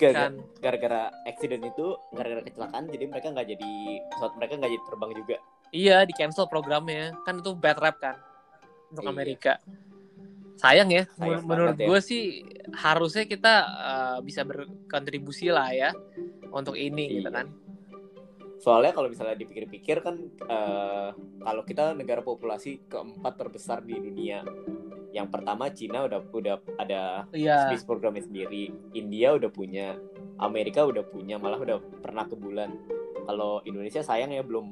gara-gara 0.61 1.09
accident 1.25 1.65
itu 1.65 1.97
gara-gara 2.13 2.45
kecelakaan 2.45 2.85
jadi 2.93 3.05
mereka 3.09 3.33
nggak 3.33 3.47
jadi 3.49 3.71
pesawat 4.13 4.33
mereka 4.37 4.53
nggak 4.61 4.71
jadi 4.77 4.83
terbang 4.85 5.11
juga. 5.17 5.37
Iya 5.77 6.01
di 6.01 6.11
cancel 6.11 6.49
programnya 6.49 7.13
kan 7.21 7.37
itu 7.37 7.53
bad 7.53 7.77
rap 7.77 8.01
kan 8.01 8.17
untuk 8.89 9.03
Iya. 9.03 9.11
Amerika 9.11 9.53
sayang 10.57 10.89
ya 10.89 11.05
Sayang 11.13 11.45
Men- 11.45 11.47
menurut 11.47 11.77
ya. 11.77 11.85
gue 11.85 11.99
sih 12.01 12.41
harusnya 12.73 13.23
kita 13.23 13.53
uh, 13.61 14.17
bisa 14.19 14.41
berkontribusi 14.41 15.53
lah 15.53 15.69
ya 15.69 15.93
untuk 16.49 16.73
ini 16.73 17.21
gitu 17.21 17.29
Iya. 17.29 17.37
kan 17.37 17.47
Soalnya 18.57 18.89
kalau 18.89 19.05
misalnya 19.07 19.37
dipikir-pikir 19.37 20.01
kan 20.01 20.17
eh, 20.43 21.09
kalau 21.39 21.61
kita 21.61 21.93
negara 21.93 22.19
populasi 22.19 22.89
keempat 22.89 23.37
terbesar 23.37 23.85
di 23.85 23.93
dunia. 23.95 24.41
Yang 25.13 25.27
pertama 25.29 25.69
Cina 25.69 26.03
udah 26.03 26.19
udah 26.25 26.55
ada 26.75 27.29
iya 27.31 27.69
space 27.69 27.85
programnya 27.85 28.25
sendiri. 28.25 28.73
India 28.91 29.37
udah 29.37 29.47
punya, 29.47 29.95
Amerika 30.41 30.83
udah 30.83 31.05
punya, 31.05 31.37
malah 31.37 31.61
udah 31.61 31.77
pernah 32.01 32.25
ke 32.25 32.33
bulan. 32.33 32.73
Kalau 33.23 33.61
Indonesia 33.61 34.01
sayang 34.01 34.33
ya 34.33 34.41
belum 34.41 34.65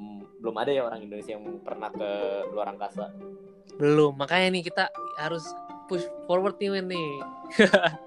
belum 0.46 0.62
ada 0.62 0.70
ya 0.70 0.86
orang 0.86 1.02
Indonesia 1.02 1.34
yang 1.34 1.44
pernah 1.66 1.90
ke 1.90 2.10
luar 2.54 2.70
angkasa. 2.70 3.10
belum 3.82 4.14
makanya 4.14 4.54
nih 4.54 4.64
kita 4.70 4.94
harus 5.18 5.42
push 5.90 6.06
forward 6.30 6.56
nih 6.62 6.70
Win, 6.70 6.86
nih 6.86 7.10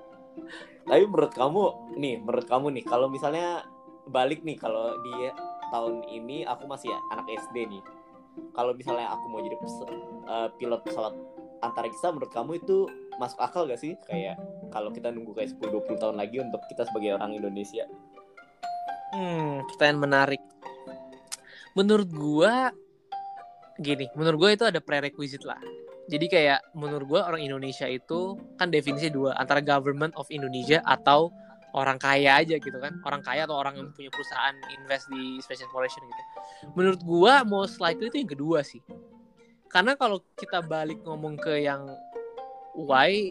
Tapi 0.88 1.04
menurut 1.04 1.32
kamu 1.36 1.62
nih, 2.00 2.16
menurut 2.24 2.46
kamu 2.48 2.72
nih, 2.80 2.84
kalau 2.88 3.12
misalnya 3.12 3.60
balik 4.08 4.40
nih, 4.40 4.56
kalau 4.56 4.96
di 5.04 5.28
tahun 5.68 6.00
ini 6.08 6.48
aku 6.48 6.64
masih 6.64 6.88
anak 7.12 7.28
SD 7.28 7.68
nih, 7.68 7.82
kalau 8.56 8.72
misalnya 8.72 9.12
aku 9.12 9.28
mau 9.28 9.44
jadi 9.44 9.56
pes- 9.60 9.84
eh, 10.32 10.48
pilot 10.56 10.80
pesawat 10.88 11.12
antariksa, 11.60 12.08
menurut 12.08 12.32
kamu 12.32 12.56
itu 12.64 12.88
masuk 13.20 13.36
akal 13.36 13.68
gak 13.68 13.76
sih? 13.76 14.00
Kayak 14.08 14.40
kalau 14.72 14.88
kita 14.88 15.12
nunggu 15.12 15.36
kayak 15.36 15.52
10-20 15.60 16.00
tahun 16.00 16.16
lagi 16.16 16.40
untuk 16.40 16.64
kita 16.72 16.88
sebagai 16.88 17.20
orang 17.20 17.36
Indonesia. 17.36 17.84
Hmm, 19.12 19.68
pertanyaan 19.68 20.00
menarik. 20.00 20.42
Menurut 21.78 22.10
gua 22.10 22.74
gini, 23.78 24.10
menurut 24.18 24.38
gua 24.42 24.50
itu 24.50 24.66
ada 24.66 24.82
prerequisite 24.82 25.46
lah. 25.46 25.62
Jadi 26.10 26.26
kayak 26.26 26.74
menurut 26.74 27.06
gua 27.06 27.30
orang 27.30 27.38
Indonesia 27.46 27.86
itu 27.86 28.34
kan 28.58 28.74
definisi 28.74 29.14
dua, 29.14 29.38
antara 29.38 29.62
government 29.62 30.10
of 30.18 30.26
Indonesia 30.34 30.82
atau 30.82 31.30
orang 31.78 32.02
kaya 32.02 32.42
aja 32.42 32.58
gitu 32.58 32.74
kan. 32.82 32.98
Orang 33.06 33.22
kaya 33.22 33.46
atau 33.46 33.54
orang 33.54 33.78
yang 33.78 33.94
punya 33.94 34.10
perusahaan 34.10 34.58
invest 34.74 35.06
di 35.06 35.38
space 35.38 35.62
exploration 35.62 36.02
gitu. 36.02 36.22
Menurut 36.74 36.98
gua 37.06 37.46
most 37.46 37.78
likely 37.78 38.10
itu 38.10 38.26
yang 38.26 38.30
kedua 38.34 38.66
sih. 38.66 38.82
Karena 39.70 39.94
kalau 39.94 40.18
kita 40.34 40.64
balik 40.66 40.98
ngomong 41.06 41.38
ke 41.38 41.62
yang 41.62 41.86
why 42.74 43.30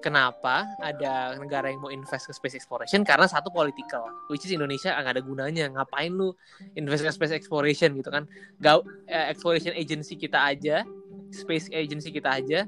kenapa 0.00 0.68
ada 0.82 1.36
negara 1.36 1.72
yang 1.72 1.80
mau 1.82 1.92
invest 1.92 2.28
ke 2.28 2.32
space 2.32 2.56
exploration? 2.56 3.02
Karena 3.02 3.26
satu 3.26 3.48
political 3.50 4.06
which 4.28 4.44
is 4.44 4.52
Indonesia 4.52 4.94
nggak 4.94 5.18
ada 5.18 5.22
gunanya. 5.24 5.64
Ngapain 5.72 6.12
lu 6.12 6.32
invest 6.76 7.02
ke 7.04 7.10
space 7.12 7.34
exploration 7.34 7.96
gitu 7.96 8.08
kan? 8.12 8.24
Gau, 8.60 8.84
eh, 9.08 9.32
exploration 9.32 9.72
agency 9.74 10.16
kita 10.16 10.38
aja 10.38 10.86
space 11.34 11.68
agency 11.74 12.14
kita 12.14 12.38
aja 12.38 12.64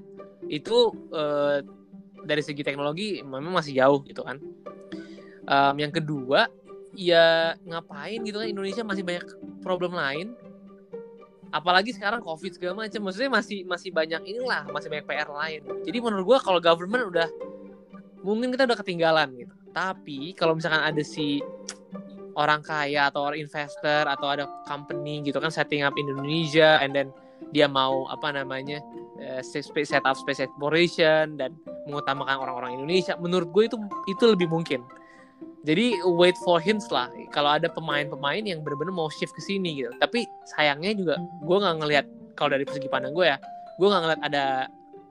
itu 0.51 0.77
eh, 1.15 1.59
dari 2.25 2.43
segi 2.43 2.67
teknologi 2.67 3.23
memang 3.23 3.55
masih 3.55 3.79
jauh 3.79 4.03
gitu 4.03 4.27
kan. 4.27 4.43
Em, 5.49 5.75
yang 5.81 5.93
kedua 5.95 6.51
ya 6.93 7.55
ngapain 7.65 8.21
gitu 8.27 8.43
kan? 8.43 8.49
Indonesia 8.51 8.83
masih 8.83 9.07
banyak 9.07 9.25
problem 9.63 9.95
lain 9.95 10.35
apalagi 11.55 11.97
sekarang 11.97 12.21
covid 12.21 12.53
segala 12.55 12.85
macam 12.85 13.01
maksudnya 13.09 13.31
masih 13.33 13.65
masih 13.65 13.91
banyak 13.93 14.23
inilah 14.25 14.69
masih 14.69 14.89
banyak 14.93 15.07
PR 15.09 15.29
lain. 15.31 15.61
Jadi 15.85 15.99
menurut 16.01 16.25
gua 16.25 16.39
kalau 16.41 16.61
government 16.61 17.09
udah 17.09 17.29
mungkin 18.21 18.53
kita 18.53 18.69
udah 18.69 18.79
ketinggalan 18.79 19.29
gitu. 19.37 19.55
Tapi 19.73 20.35
kalau 20.35 20.59
misalkan 20.59 20.83
ada 20.83 21.03
si 21.05 21.41
orang 22.39 22.63
kaya 22.63 23.11
atau 23.11 23.27
orang 23.27 23.43
investor 23.43 24.07
atau 24.07 24.27
ada 24.31 24.47
company 24.69 25.27
gitu 25.27 25.43
kan 25.43 25.51
setting 25.51 25.83
up 25.83 25.95
Indonesia 25.99 26.79
and 26.79 26.95
then 26.95 27.11
dia 27.51 27.67
mau 27.67 28.07
apa 28.11 28.31
namanya 28.31 28.79
space 29.43 29.91
set 29.91 30.07
up 30.07 30.15
space 30.15 30.39
exploration 30.39 31.35
dan 31.35 31.59
mengutamakan 31.91 32.39
orang-orang 32.39 32.79
Indonesia 32.79 33.19
menurut 33.19 33.51
gue 33.51 33.65
itu 33.67 33.77
itu 34.07 34.25
lebih 34.31 34.47
mungkin 34.47 34.87
jadi 35.67 35.99
wait 36.15 36.39
for 36.47 36.59
hints 36.63 36.89
lah 36.89 37.11
kalau 37.35 37.51
ada 37.59 37.69
pemain-pemain 37.69 38.43
yang 38.43 38.63
benar-benar 38.65 38.95
mau 38.95 39.11
shift 39.13 39.35
ke 39.35 39.43
sini 39.43 39.85
gitu 39.85 39.91
tapi 39.99 40.25
sayangnya 40.57 40.95
juga 40.95 41.15
gue 41.45 41.57
nggak 41.59 41.77
ngelihat 41.83 42.07
kalau 42.39 42.55
dari 42.55 42.65
segi 42.71 42.89
pandang 42.89 43.13
gue 43.13 43.27
ya 43.27 43.37
gue 43.79 43.87
nggak 43.87 44.03
ngelihat 44.07 44.23
ada 44.27 44.45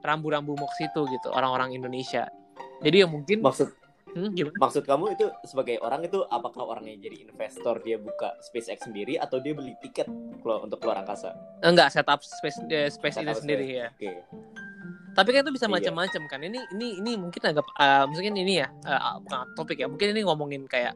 rambu-rambu 0.02 0.54
mau 0.56 0.68
ke 0.70 0.86
situ 0.86 1.00
gitu 1.10 1.28
orang-orang 1.32 1.74
Indonesia 1.76 2.26
jadi 2.80 3.04
ya 3.04 3.06
mungkin 3.10 3.42
Maksud 3.42 3.68
hmm, 4.14 4.30
gimana? 4.34 4.56
maksud 4.62 4.82
kamu 4.86 5.04
itu 5.18 5.26
sebagai 5.44 5.76
orang 5.82 6.06
itu 6.06 6.22
apakah 6.30 6.64
orangnya 6.64 6.96
jadi 7.02 7.28
investor 7.28 7.82
dia 7.82 7.98
buka 7.98 8.32
SpaceX 8.40 8.86
sendiri 8.86 9.18
atau 9.18 9.42
dia 9.42 9.52
beli 9.52 9.74
tiket 9.82 10.06
keluar 10.40 10.62
untuk 10.64 10.78
keluar 10.80 11.02
angkasa? 11.02 11.34
enggak 11.60 11.90
setup 11.90 12.22
space 12.22 12.58
eh, 12.70 12.88
space 12.88 13.18
Setup 13.18 13.26
ini 13.26 13.32
space. 13.34 13.42
sendiri 13.42 13.66
ya 13.68 13.88
Oke. 13.92 14.12
Tapi 15.18 15.34
kan 15.34 15.42
itu 15.42 15.50
bisa 15.50 15.66
Iya. 15.66 15.74
macam-macam 15.74 16.22
kan. 16.30 16.38
Ini 16.46 16.60
ini 16.78 17.02
ini 17.02 17.12
mungkin 17.18 17.42
agak 17.42 17.66
uh, 17.74 18.06
mungkin 18.06 18.38
ini 18.38 18.62
ya 18.62 18.70
uh, 18.86 19.18
topik 19.58 19.82
ya. 19.82 19.90
Mungkin 19.90 20.14
ini 20.14 20.22
ngomongin 20.22 20.70
kayak 20.70 20.94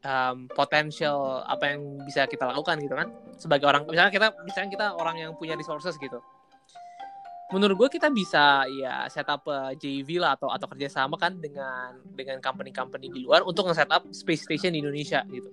um, 0.00 0.48
potential 0.56 1.44
apa 1.44 1.76
yang 1.76 2.00
bisa 2.00 2.24
kita 2.24 2.48
lakukan 2.48 2.80
gitu 2.80 2.96
kan. 2.96 3.12
Sebagai 3.36 3.68
orang 3.68 3.84
misalnya 3.84 4.08
kita 4.08 4.28
misalnya 4.40 4.70
kita 4.72 4.86
orang 4.96 5.20
yang 5.20 5.30
punya 5.36 5.52
resources 5.52 6.00
gitu. 6.00 6.16
Menurut 7.52 7.76
gue 7.76 8.00
kita 8.00 8.08
bisa 8.08 8.64
ya 8.72 9.04
setup 9.12 9.44
uh, 9.52 9.76
JV 9.76 10.16
lah 10.16 10.40
atau 10.40 10.48
atau 10.48 10.64
kerjasama 10.72 11.20
kan 11.20 11.36
dengan 11.36 11.92
dengan 12.16 12.40
company-company 12.40 13.12
di 13.12 13.20
luar 13.20 13.44
untuk 13.44 13.68
nge-setup 13.68 14.16
space 14.16 14.48
station 14.48 14.72
di 14.72 14.80
Indonesia 14.80 15.20
gitu. 15.28 15.52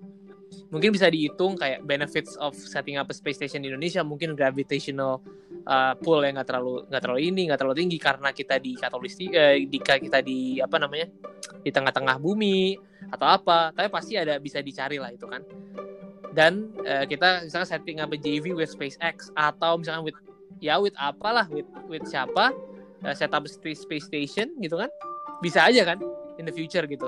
Mungkin 0.72 0.96
bisa 0.96 1.12
dihitung 1.12 1.60
kayak 1.60 1.84
benefits 1.84 2.40
of 2.40 2.56
setting 2.56 2.96
up 2.96 3.12
a 3.12 3.14
space 3.14 3.44
station 3.44 3.60
di 3.60 3.70
Indonesia 3.70 4.02
mungkin 4.08 4.40
gravitational 4.40 5.20
uh, 5.68 5.94
pull 6.00 6.24
yang 6.24 6.40
nggak 6.40 6.50
terlalu 6.50 6.84
nggak 6.88 7.02
terlalu 7.02 7.22
ini 7.28 7.42
nggak 7.50 7.60
terlalu 7.60 7.78
tinggi 7.84 7.98
karena 8.00 8.30
kita 8.36 8.56
di 8.60 8.72
katolistik 8.76 9.30
eh, 9.32 9.64
di 9.68 9.78
kita 9.80 10.20
di 10.20 10.60
apa 10.60 10.76
namanya 10.80 11.08
di 11.64 11.72
tengah-tengah 11.72 12.20
bumi 12.20 12.76
atau 13.12 13.28
apa 13.28 13.72
tapi 13.72 13.88
pasti 13.92 14.20
ada 14.20 14.40
bisa 14.40 14.60
dicari 14.60 15.00
lah 15.00 15.12
itu 15.12 15.26
kan. 15.28 15.42
Dan 16.34 16.74
eh, 16.82 17.06
kita 17.06 17.46
misalnya 17.46 17.70
setting 17.70 18.02
up 18.02 18.10
a 18.10 18.18
JV 18.18 18.58
with 18.58 18.72
SpaceX 18.74 19.30
atau 19.38 19.78
misalnya 19.78 20.02
with 20.02 20.18
ya 20.60 20.82
with 20.82 20.96
apalah 20.98 21.46
with 21.52 21.68
with 21.88 22.04
siapa 22.10 22.52
eh, 23.06 23.16
setup 23.16 23.46
space 23.46 23.86
space 23.86 24.10
station 24.10 24.50
gitu 24.60 24.80
kan 24.80 24.90
bisa 25.44 25.68
aja 25.68 25.94
kan 25.94 26.00
in 26.42 26.48
the 26.48 26.54
future 26.54 26.84
gitu. 26.90 27.08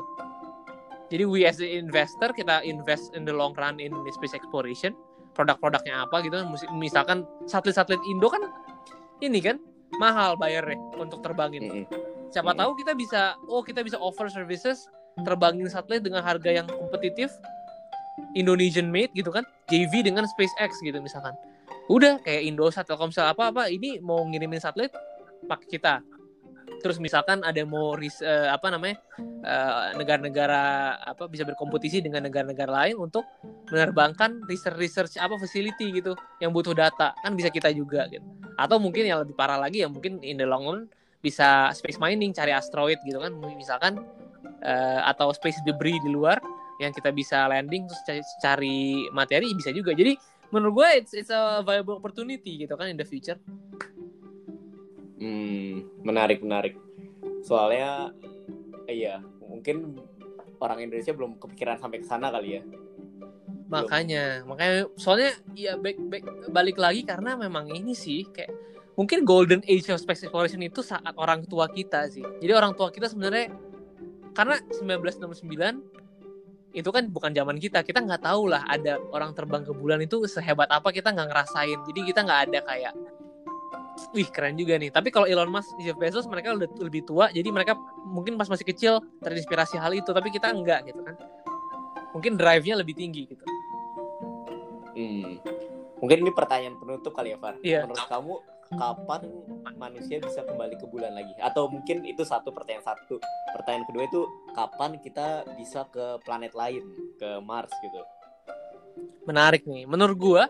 Jadi 1.05 1.21
we 1.21 1.45
as 1.45 1.61
the 1.61 1.69
investor 1.77 2.33
kita 2.33 2.65
invest 2.65 3.13
in 3.13 3.29
the 3.29 3.33
long 3.33 3.53
run 3.53 3.77
in 3.77 3.93
space 4.09 4.33
exploration 4.33 4.97
produk-produknya 5.35 6.07
apa 6.07 6.23
gitu 6.23 6.39
kan 6.39 6.47
misalkan 6.73 7.17
satelit-satelit 7.45 7.99
Indo 8.07 8.31
kan 8.31 8.47
ini 9.19 9.43
kan 9.43 9.59
mahal 9.99 10.39
bayarnya 10.39 10.79
untuk 10.95 11.19
terbangin 11.19 11.67
Mm-mm. 11.67 11.85
siapa 12.31 12.55
Hmm. 12.55 12.59
tahu 12.63 12.71
kita 12.79 12.95
bisa 12.95 13.35
oh 13.45 13.61
kita 13.61 13.83
bisa 13.83 13.99
offer 13.99 14.31
services 14.31 14.87
terbangin 15.21 15.67
satelit 15.67 16.01
dengan 16.03 16.23
harga 16.23 16.51
yang 16.51 16.67
kompetitif 16.67 17.31
Indonesian 18.35 18.87
made 18.91 19.11
gitu 19.11 19.27
kan 19.31 19.43
JV 19.67 20.07
dengan 20.07 20.23
SpaceX 20.27 20.79
gitu 20.79 20.99
misalkan 21.03 21.35
udah 21.91 22.17
kayak 22.23 22.47
Indosat 22.47 22.87
Telkomsel 22.87 23.27
apa 23.27 23.51
apa 23.51 23.67
ini 23.67 23.99
mau 23.99 24.23
ngirimin 24.25 24.59
satelit 24.59 24.91
pakai 25.45 25.67
kita 25.69 25.93
terus 26.81 26.97
misalkan 26.97 27.45
ada 27.45 27.61
mau 27.63 27.93
ris- 27.93 28.23
eh, 28.25 28.49
apa 28.49 28.73
namanya 28.73 28.97
eh, 29.45 29.85
negara-negara 29.95 30.63
apa 31.01 31.29
bisa 31.29 31.45
berkompetisi 31.45 32.01
dengan 32.01 32.25
negara-negara 32.25 32.71
lain 32.83 32.99
untuk 32.99 33.23
menerbangkan 33.69 34.45
research 34.45 34.77
research 34.77 35.13
apa 35.17 35.35
facility 35.41 35.89
gitu 35.93 36.13
yang 36.39 36.53
butuh 36.53 36.73
data. 36.75 37.13
Kan 37.21 37.33
bisa 37.33 37.49
kita 37.49 37.73
juga 37.73 38.05
gitu. 38.09 38.25
Atau 38.55 38.77
mungkin 38.79 39.05
yang 39.05 39.21
lebih 39.25 39.35
parah 39.35 39.59
lagi 39.59 39.83
ya 39.83 39.89
mungkin 39.89 40.21
in 40.21 40.37
the 40.37 40.47
long 40.47 40.65
run 40.65 40.81
bisa 41.19 41.73
space 41.73 41.97
mining 41.97 42.31
cari 42.31 42.53
asteroid 42.53 43.01
gitu 43.03 43.17
kan. 43.17 43.33
Misalkan 43.55 44.01
eh, 44.61 45.01
atau 45.05 45.33
space 45.33 45.61
debris 45.65 45.97
di 46.05 46.11
luar 46.13 46.39
yang 46.79 46.91
kita 46.91 47.11
bisa 47.15 47.47
landing 47.47 47.87
terus 47.87 48.01
cari, 48.03 48.21
cari 48.43 48.79
materi 49.15 49.47
bisa 49.55 49.71
juga. 49.71 49.95
Jadi 49.95 50.15
menurut 50.53 50.83
gue 50.83 50.89
it's 51.01 51.13
it's 51.15 51.31
a 51.33 51.63
viable 51.65 51.97
opportunity 51.97 52.63
gitu 52.63 52.75
kan 52.77 52.91
in 52.91 52.97
the 52.99 53.07
future. 53.07 53.39
Hmm, 55.15 55.87
menarik 56.03 56.43
menarik. 56.43 56.75
Soalnya 57.41 58.11
iya, 58.85 59.23
mungkin 59.41 59.97
orang 60.59 60.83
Indonesia 60.83 61.13
belum 61.15 61.39
kepikiran 61.39 61.79
sampai 61.79 62.03
ke 62.03 62.07
sana 62.07 62.29
kali 62.29 62.59
ya. 62.59 62.63
Makanya. 63.67 64.45
makanya 64.45 64.85
soalnya 64.95 65.33
ya 65.57 65.73
back, 65.79 65.97
back, 66.09 66.23
balik 66.53 66.77
lagi 66.77 67.01
karena 67.01 67.33
memang 67.33 67.69
ini 67.73 67.97
sih 67.97 68.29
kayak 68.29 68.53
mungkin 68.95 69.27
golden 69.27 69.61
age 69.67 69.91
of 69.91 69.99
space 69.99 70.25
exploration 70.25 70.63
itu 70.63 70.79
saat 70.79 71.13
orang 71.19 71.43
tua 71.45 71.67
kita 71.67 72.07
sih. 72.07 72.23
Jadi 72.39 72.51
orang 72.55 72.73
tua 72.73 72.89
kita 72.89 73.11
sebenarnya 73.11 73.51
karena 74.35 74.59
1969 74.71 76.75
itu 76.75 76.89
kan 76.91 77.07
bukan 77.07 77.31
zaman 77.31 77.55
kita. 77.59 77.83
Kita 77.83 78.03
nggak 78.03 78.23
tahu 78.23 78.51
lah 78.51 78.63
ada 78.67 78.99
orang 79.11 79.31
terbang 79.35 79.63
ke 79.63 79.71
bulan 79.71 80.03
itu 80.03 80.23
sehebat 80.27 80.67
apa 80.71 80.91
kita 80.91 81.11
nggak 81.11 81.27
ngerasain. 81.31 81.79
Jadi 81.87 81.99
kita 82.11 82.23
nggak 82.23 82.41
ada 82.51 82.59
kayak 82.63 82.93
wih 84.11 84.27
keren 84.27 84.59
juga 84.59 84.75
nih. 84.75 84.91
Tapi 84.91 85.07
kalau 85.11 85.27
Elon 85.27 85.51
Musk 85.51 85.75
Jeff 85.79 85.95
Bezos 85.95 86.27
mereka 86.27 86.55
udah 86.55 86.67
lebih 86.83 87.07
tua. 87.07 87.31
Jadi 87.31 87.47
mereka 87.51 87.79
mungkin 88.07 88.35
pas 88.35 88.47
masih 88.47 88.67
kecil 88.67 88.99
terinspirasi 89.23 89.79
hal 89.79 89.91
itu. 89.95 90.11
Tapi 90.11 90.31
kita 90.31 90.51
enggak 90.51 90.91
gitu 90.91 91.03
kan. 91.03 91.15
Mungkin 92.11 92.39
drive-nya 92.39 92.79
lebih 92.79 92.95
tinggi 92.95 93.27
gitu 93.27 93.54
Hmm. 94.95 95.37
Mungkin 95.99 96.17
ini 96.23 96.31
pertanyaan 96.31 96.79
penutup 96.79 97.11
kali 97.11 97.35
ya, 97.35 97.37
Far. 97.37 97.55
Iya. 97.59 97.83
Menurut 97.83 98.07
kamu 98.07 98.33
kapan 98.65 99.21
manusia 99.77 100.17
bisa 100.17 100.41
kembali 100.41 100.79
ke 100.79 100.87
bulan 100.89 101.13
lagi? 101.13 101.35
Atau 101.37 101.69
mungkin 101.69 102.07
itu 102.07 102.23
satu 102.25 102.49
pertanyaan 102.55 102.95
satu. 102.95 103.19
Pertanyaan 103.53 103.85
kedua 103.85 104.03
itu 104.07 104.21
kapan 104.55 104.97
kita 105.03 105.45
bisa 105.59 105.85
ke 105.91 106.17
planet 106.23 106.55
lain, 106.57 106.81
ke 107.19 107.43
Mars 107.43 107.71
gitu? 107.83 108.01
menarik 109.25 109.65
nih 109.65 109.83
menurut 109.89 110.17
gua 110.17 110.43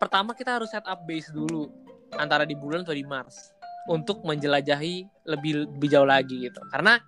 pertama 0.00 0.32
kita 0.32 0.56
harus 0.56 0.70
set 0.72 0.86
up 0.86 1.02
base 1.04 1.28
dulu 1.28 1.68
antara 2.16 2.46
di 2.48 2.56
bulan 2.56 2.86
atau 2.86 2.96
di 2.96 3.04
Mars 3.04 3.52
untuk 3.90 4.22
menjelajahi 4.24 5.26
lebih 5.26 5.66
lebih 5.66 5.88
jauh 5.90 6.08
lagi 6.08 6.48
gitu 6.48 6.60
karena 6.70 7.02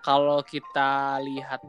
kalau 0.00 0.40
kita 0.46 1.18
lihat 1.20 1.60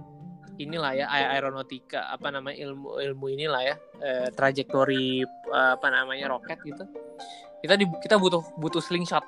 inilah 0.58 0.92
ya 0.98 1.06
aer- 1.08 1.32
aeronautika 1.38 2.10
apa 2.10 2.34
namanya 2.34 2.58
ilmu 2.66 2.98
ilmu 2.98 3.26
inilah 3.32 3.62
ya 3.64 3.76
eh, 4.02 4.28
trajektori 4.34 5.24
eh, 5.26 5.72
apa 5.78 5.88
namanya 5.94 6.34
roket 6.34 6.60
gitu. 6.66 6.84
Kita 7.62 7.74
di, 7.74 7.86
kita 8.04 8.22
butuh 8.22 8.44
butuh 8.58 8.82
slingshot. 8.82 9.26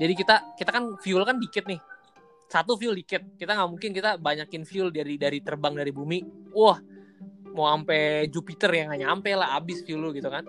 Jadi 0.00 0.12
kita 0.16 0.56
kita 0.56 0.70
kan 0.72 0.96
fuel 1.00 1.24
kan 1.24 1.36
dikit 1.40 1.64
nih. 1.68 1.80
Satu 2.48 2.76
fuel 2.76 2.96
dikit. 2.96 3.40
Kita 3.40 3.56
nggak 3.56 3.68
mungkin 3.70 3.90
kita 3.92 4.16
banyakin 4.20 4.62
fuel 4.64 4.88
dari 4.92 5.16
dari 5.20 5.38
terbang 5.40 5.76
dari 5.76 5.92
bumi. 5.92 6.50
Wah 6.54 6.78
mau 7.54 7.70
sampai 7.70 8.26
Jupiter 8.28 8.70
yang 8.74 8.90
nggak 8.90 9.02
nyampe 9.06 9.30
lah 9.38 9.54
abis 9.54 9.86
fuel 9.86 10.02
lu 10.02 10.10
gitu 10.10 10.26
kan 10.26 10.42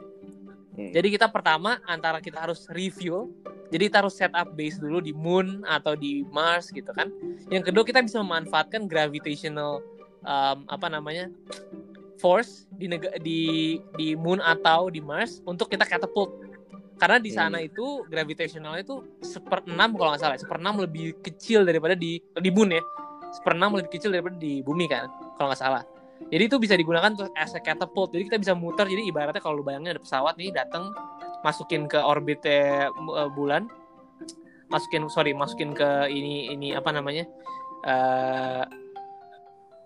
Hmm. 0.76 0.92
jadi 0.92 1.08
kita 1.08 1.32
pertama 1.32 1.80
antara 1.88 2.20
kita 2.20 2.44
harus 2.44 2.68
review, 2.68 3.32
jadi 3.72 3.88
kita 3.88 3.98
harus 4.04 4.16
set 4.20 4.32
up 4.36 4.52
base 4.54 4.76
dulu 4.76 5.00
di 5.00 5.16
Moon 5.16 5.64
atau 5.64 5.96
di 5.96 6.28
Mars 6.28 6.68
gitu 6.70 6.92
kan. 6.92 7.08
Yang 7.48 7.72
kedua 7.72 7.84
kita 7.88 8.04
bisa 8.04 8.20
memanfaatkan 8.20 8.86
gravitational 8.86 9.80
um, 10.28 10.68
apa 10.68 10.88
namanya 10.92 11.32
force 12.20 12.68
di 12.76 12.92
neg- 12.92 13.16
di 13.24 13.80
di 13.96 14.20
Moon 14.20 14.44
atau 14.44 14.92
di 14.92 15.00
Mars 15.00 15.40
untuk 15.48 15.72
kita 15.72 15.88
catapult. 15.88 16.44
Karena 16.96 17.20
di 17.20 17.32
sana 17.32 17.60
itu 17.60 18.08
gravitational 18.08 18.80
itu 18.80 19.04
seperenam 19.20 19.96
kalau 20.00 20.16
nggak 20.16 20.22
salah, 20.24 20.40
seperenam 20.40 20.80
lebih 20.80 21.20
kecil 21.20 21.68
daripada 21.68 21.92
di 21.96 22.20
di 22.20 22.50
Moon 22.52 22.72
ya. 22.72 22.84
Seperenam 23.36 23.76
lebih 23.76 23.92
kecil 23.92 24.16
daripada 24.16 24.40
di 24.40 24.64
bumi 24.64 24.88
kan, 24.88 25.12
kalau 25.36 25.52
nggak 25.52 25.60
salah. 25.60 25.84
Jadi 26.26 26.44
itu 26.48 26.58
bisa 26.58 26.74
digunakan 26.74 27.12
untuk 27.14 27.30
as 27.38 27.54
a 27.54 27.62
catapult. 27.62 28.12
Jadi 28.16 28.32
kita 28.32 28.38
bisa 28.42 28.54
muter. 28.58 28.88
Jadi 28.90 29.08
ibaratnya 29.08 29.44
kalau 29.44 29.62
lu 29.62 29.66
bayangin 29.66 29.96
ada 29.96 30.02
pesawat 30.02 30.36
nih 30.40 30.50
datang 30.56 30.90
masukin 31.46 31.86
ke 31.86 32.00
orbit 32.02 32.42
eh, 32.50 32.90
uh, 32.90 33.30
bulan, 33.30 33.70
masukin 34.74 35.06
sorry 35.14 35.38
masukin 35.38 35.78
ke 35.78 36.10
ini 36.10 36.50
ini 36.50 36.74
apa 36.74 36.90
namanya 36.90 37.30
eh 37.86 38.66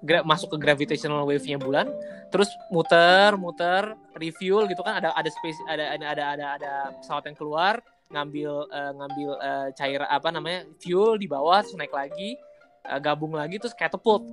gra- 0.04 0.24
masuk 0.24 0.56
ke 0.56 0.58
gravitational 0.64 1.28
wave-nya 1.28 1.60
bulan, 1.60 1.92
terus 2.32 2.48
muter 2.72 3.36
muter 3.36 3.96
refuel 4.16 4.68
gitu 4.72 4.80
kan 4.80 5.04
ada 5.04 5.12
ada 5.12 5.28
space 5.28 5.60
ada 5.68 6.00
ada 6.00 6.24
ada 6.24 6.46
ada, 6.56 6.72
pesawat 7.00 7.28
yang 7.28 7.38
keluar 7.38 7.74
ngambil 8.10 8.52
eh, 8.74 8.92
ngambil 8.96 9.30
eh, 9.38 9.68
cair 9.78 10.02
apa 10.08 10.30
namanya 10.34 10.66
fuel 10.82 11.20
di 11.20 11.30
bawah 11.30 11.62
terus 11.62 11.78
naik 11.78 11.94
lagi 11.94 12.40
eh, 12.88 13.00
gabung 13.04 13.38
lagi 13.38 13.62
terus 13.62 13.76
catapult 13.78 14.26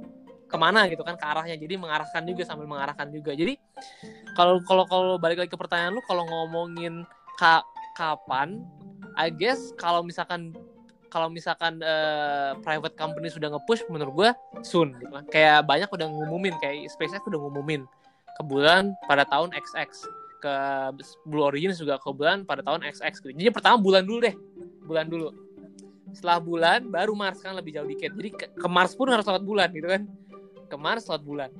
ke 0.46 0.56
mana 0.56 0.86
gitu 0.86 1.02
kan 1.02 1.18
ke 1.18 1.26
arahnya 1.26 1.58
jadi 1.58 1.74
mengarahkan 1.74 2.22
juga 2.22 2.46
sambil 2.46 2.70
mengarahkan 2.70 3.10
juga 3.10 3.34
jadi 3.34 3.58
kalau 4.38 4.62
kalau 4.62 4.84
kalau 4.86 5.14
balik 5.18 5.42
lagi 5.42 5.50
ke 5.50 5.58
pertanyaan 5.58 5.98
lu 5.98 6.02
kalau 6.06 6.22
ngomongin 6.22 7.02
ka, 7.34 7.66
kapan 7.98 8.62
I 9.16 9.32
guess 9.32 9.74
kalau 9.80 10.06
misalkan 10.06 10.54
kalau 11.08 11.32
misalkan 11.32 11.80
eh, 11.80 12.52
private 12.60 12.92
company 12.98 13.32
sudah 13.32 13.48
nge-push 13.48 13.88
menurut 13.88 14.12
gua 14.12 14.30
soon 14.60 14.92
gitu 15.00 15.08
kan. 15.08 15.24
Kayak 15.32 15.64
banyak 15.64 15.88
udah 15.88 16.06
ngumumin 16.12 16.54
kayak 16.60 16.92
SpaceX 16.92 17.24
udah 17.24 17.40
ngumumin 17.40 17.88
ke 18.36 18.42
bulan 18.44 18.92
pada 19.08 19.24
tahun 19.24 19.56
XX 19.56 19.88
ke 20.44 20.54
Blue 21.24 21.40
Origin 21.40 21.72
juga 21.72 21.96
ke 21.96 22.12
bulan 22.12 22.44
pada 22.44 22.60
tahun 22.60 22.84
XX 22.84 23.14
gitu. 23.24 23.32
Jadi 23.32 23.48
pertama 23.48 23.80
bulan 23.80 24.04
dulu 24.04 24.28
deh. 24.28 24.36
Bulan 24.84 25.08
dulu. 25.08 25.32
Setelah 26.12 26.38
bulan 26.40 26.84
baru 26.84 27.16
Mars 27.16 27.40
kan 27.40 27.56
lebih 27.56 27.80
jauh 27.80 27.88
dikit. 27.88 28.12
Jadi 28.12 28.30
ke, 28.36 28.46
ke 28.52 28.68
Mars 28.68 28.92
pun 28.92 29.08
harus 29.08 29.24
lewat 29.24 29.40
bulan 29.40 29.72
gitu 29.72 29.88
kan. 29.88 30.04
Ke 30.66 30.76
Mars 30.78 31.06
lewat 31.06 31.22
bulan. 31.22 31.50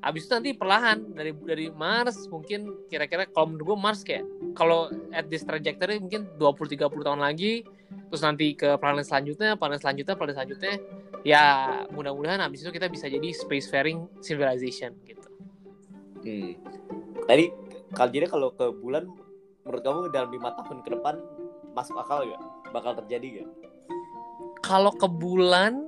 Habis 0.00 0.24
itu 0.26 0.32
nanti 0.32 0.50
perlahan 0.56 1.12
dari 1.12 1.36
dari 1.36 1.66
Mars 1.68 2.24
mungkin 2.32 2.88
kira-kira 2.88 3.28
kalau 3.28 3.52
menurut 3.52 3.76
gue 3.76 3.78
Mars 3.78 4.00
kayak 4.00 4.24
kalau 4.56 4.88
at 5.12 5.28
this 5.28 5.44
trajectory 5.44 6.00
mungkin 6.00 6.24
20 6.40 6.80
30 6.80 6.88
tahun 6.88 7.20
lagi 7.20 7.68
terus 8.08 8.22
nanti 8.24 8.56
ke 8.56 8.74
planet 8.80 9.06
selanjutnya, 9.06 9.54
planet 9.60 9.80
selanjutnya, 9.84 10.14
planet 10.16 10.34
selanjutnya 10.34 10.74
ya 11.20 11.44
mudah-mudahan 11.92 12.40
habis 12.40 12.64
itu 12.64 12.72
kita 12.72 12.88
bisa 12.88 13.12
jadi 13.12 13.28
spacefaring 13.34 14.08
civilization 14.24 14.96
gitu. 15.04 15.28
Hmm. 16.24 16.52
Tadi 17.28 17.44
kalau 17.92 18.10
jadi 18.10 18.26
kalau 18.30 18.48
ke 18.56 18.66
bulan 18.72 19.04
menurut 19.64 19.82
kamu 19.84 19.98
dalam 20.10 20.30
lima 20.32 20.50
tahun 20.56 20.80
ke 20.80 20.90
depan 20.96 21.14
masuk 21.76 22.00
akal 22.00 22.24
gak? 22.24 22.42
Bakal 22.72 22.92
terjadi 23.04 23.44
gak? 23.44 23.48
Kalau 24.64 24.92
ke 24.94 25.06
bulan 25.06 25.84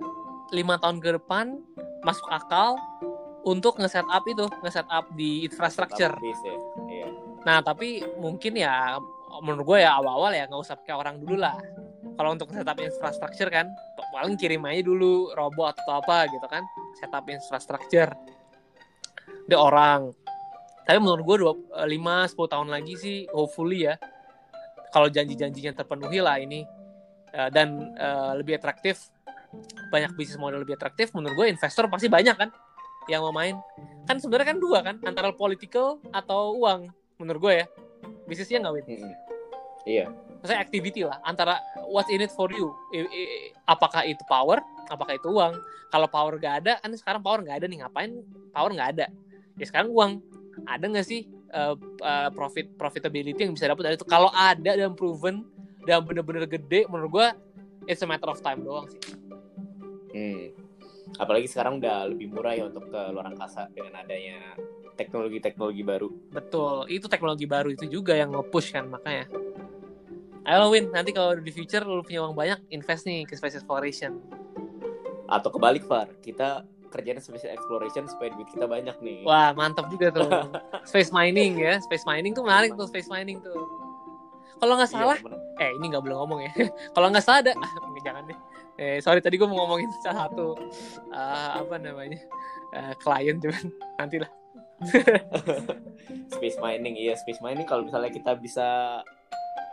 lima 0.53 0.77
tahun 0.77 1.01
ke 1.01 1.17
depan 1.17 1.59
masuk 2.03 2.29
akal 2.29 2.77
untuk 3.43 3.79
nge-set 3.79 4.07
up 4.07 4.23
itu, 4.27 4.47
nge-set 4.63 4.87
up 4.87 5.07
di 5.15 5.47
infrastructure. 5.47 6.15
Ya. 6.19 6.35
Iya. 6.87 7.09
Nah, 7.43 7.59
tapi 7.63 8.03
mungkin 8.19 8.55
ya 8.55 8.99
menurut 9.43 9.65
gue 9.75 9.79
ya 9.83 9.99
awal-awal 9.99 10.31
ya 10.37 10.45
nggak 10.47 10.63
usah 10.63 10.77
pakai 10.79 10.95
orang 10.95 11.19
dulu 11.19 11.43
lah. 11.43 11.57
Kalau 12.13 12.37
untuk 12.37 12.53
setup 12.53 12.77
infrastructure 12.77 13.49
kan, 13.49 13.73
paling 14.13 14.37
kirim 14.37 14.63
aja 14.69 14.85
dulu 14.85 15.33
robot 15.33 15.81
atau 15.81 16.05
apa 16.05 16.29
gitu 16.29 16.45
kan, 16.45 16.61
setup 17.01 17.25
infrastructure. 17.27 18.13
Ada 19.49 19.57
orang. 19.57 20.01
Tapi 20.85 20.99
menurut 21.01 21.25
gue 21.25 21.37
5 21.89 21.89
10 21.89 22.53
tahun 22.53 22.69
lagi 22.69 22.95
sih 23.01 23.17
hopefully 23.33 23.89
ya. 23.89 23.97
Kalau 24.93 25.09
janji-janjinya 25.09 25.73
terpenuhi 25.73 26.21
lah 26.21 26.37
ini 26.37 26.69
eh, 27.33 27.49
dan 27.49 27.97
eh, 27.97 28.33
lebih 28.37 28.61
atraktif 28.61 29.09
banyak 29.93 30.17
bisnis 30.17 30.41
model 30.41 30.65
lebih 30.65 30.81
atraktif 30.81 31.13
menurut 31.13 31.37
gue 31.45 31.47
investor 31.53 31.85
pasti 31.89 32.09
banyak 32.09 32.37
kan 32.37 32.49
yang 33.11 33.21
mau 33.27 33.35
main. 33.35 33.59
Kan 34.07 34.19
sebenarnya 34.23 34.55
kan 34.55 34.59
dua 34.63 34.79
kan 34.81 34.97
antara 35.05 35.35
political 35.35 35.99
atau 36.15 36.57
uang 36.57 36.89
menurut 37.21 37.41
gue 37.51 37.55
ya. 37.65 37.67
Bisnisnya 38.27 38.63
nggak 38.65 38.75
win. 38.75 38.87
Iya. 39.83 40.07
maksudnya 40.43 40.59
activity 40.59 41.07
lah 41.07 41.23
antara 41.23 41.63
what's 41.87 42.11
in 42.11 42.19
it 42.19 42.31
for 42.35 42.51
you. 42.51 42.75
I- 42.91 43.07
i- 43.07 43.51
apakah 43.67 44.03
itu 44.03 44.23
power 44.27 44.59
apakah 44.91 45.15
itu 45.15 45.31
uang? 45.31 45.55
Kalau 45.87 46.09
power 46.11 46.35
gak 46.41 46.67
ada 46.67 46.83
kan 46.83 46.91
sekarang 46.99 47.23
power 47.23 47.47
nggak 47.47 47.63
ada 47.63 47.67
nih 47.71 47.79
ngapain 47.83 48.11
power 48.51 48.71
nggak 48.75 48.91
ada? 48.99 49.07
Ya 49.55 49.65
sekarang 49.67 49.95
uang. 49.95 50.19
Ada 50.67 50.85
nggak 50.87 51.07
sih 51.07 51.31
uh, 51.55 51.79
uh, 52.03 52.29
profit 52.35 52.75
profitability 52.75 53.39
yang 53.47 53.55
bisa 53.55 53.71
dapat 53.71 53.87
dari 53.87 53.95
itu? 53.95 54.07
Kalau 54.07 54.35
ada 54.35 54.75
dan 54.75 54.99
proven 54.99 55.47
dan 55.87 56.03
bener-bener 56.07 56.47
gede 56.47 56.87
menurut 56.91 57.11
gue 57.11 57.27
it's 57.91 58.03
a 58.03 58.07
matter 58.07 58.31
of 58.31 58.39
time 58.43 58.63
doang 58.63 58.87
sih 58.87 58.99
Hmm. 60.13 60.53
Apalagi 61.19 61.49
sekarang 61.49 61.77
udah 61.81 62.09
lebih 62.09 62.29
murah 62.33 62.55
ya 62.57 62.65
untuk 62.69 62.89
ke 62.89 63.01
luar 63.13 63.33
angkasa 63.33 63.69
dengan 63.73 64.01
adanya 64.01 64.57
teknologi-teknologi 64.93 65.83
baru. 65.83 66.09
betul 66.29 66.85
itu 66.89 67.09
teknologi 67.09 67.49
baru 67.49 67.73
itu 67.73 67.89
juga 67.89 68.13
yang 68.13 68.29
nge-push 68.33 68.77
kan 68.77 68.87
makanya 68.93 69.25
Ayo 70.43 70.75
Win, 70.75 70.91
nanti 70.91 71.15
kalau 71.15 71.39
di 71.39 71.55
future 71.55 71.87
lu 71.87 72.03
punya 72.03 72.27
uang 72.27 72.35
banyak, 72.35 72.59
invest 72.75 73.07
nih 73.07 73.23
ke 73.23 73.39
space 73.39 73.63
exploration. 73.63 74.19
Atau 75.31 75.55
kebalik, 75.55 75.87
Far. 75.87 76.11
Kita 76.19 76.67
kerjanya 76.91 77.23
space 77.23 77.47
exploration 77.47 78.11
supaya 78.11 78.35
duit 78.35 78.51
kita 78.51 78.67
banyak 78.67 78.99
nih. 78.99 79.23
Wah, 79.23 79.55
mantap 79.55 79.87
juga 79.87 80.11
tuh. 80.11 80.27
space 80.91 81.15
mining 81.15 81.63
ya, 81.63 81.79
space 81.79 82.03
mining 82.11 82.35
tuh 82.35 82.43
menarik 82.43 82.75
tuh, 82.75 82.91
space 82.91 83.07
mining 83.07 83.39
tuh. 83.39 83.55
Kalau 84.59 84.75
nggak 84.75 84.91
Iya, 84.91 84.99
salah, 84.99 85.19
temen. 85.23 85.39
eh 85.63 85.71
ini 85.79 85.87
nggak 85.95 86.03
boleh 86.03 86.17
ngomong 86.19 86.39
ya. 86.43 86.53
Kalau 86.99 87.07
nggak 87.15 87.23
salah 87.23 87.39
ada, 87.47 87.53
jangan 88.07 88.23
deh. 88.27 88.39
Eh, 88.81 88.99
sorry 89.05 89.21
tadi 89.21 89.37
gue 89.37 89.45
mau 89.45 89.65
ngomongin 89.65 89.93
salah 90.01 90.27
satu 90.29 90.57
ah, 91.13 91.61
apa 91.61 91.77
namanya 91.77 92.17
eh, 92.73 92.95
klien 92.97 93.37
cuman 93.37 93.65
nanti 94.01 94.17
lah. 94.23 94.31
space 96.35 96.59
mining 96.59 96.97
iya 96.97 97.15
space 97.15 97.39
mining. 97.45 97.69
Kalau 97.69 97.85
misalnya 97.85 98.11
kita 98.11 98.33
bisa 98.41 99.01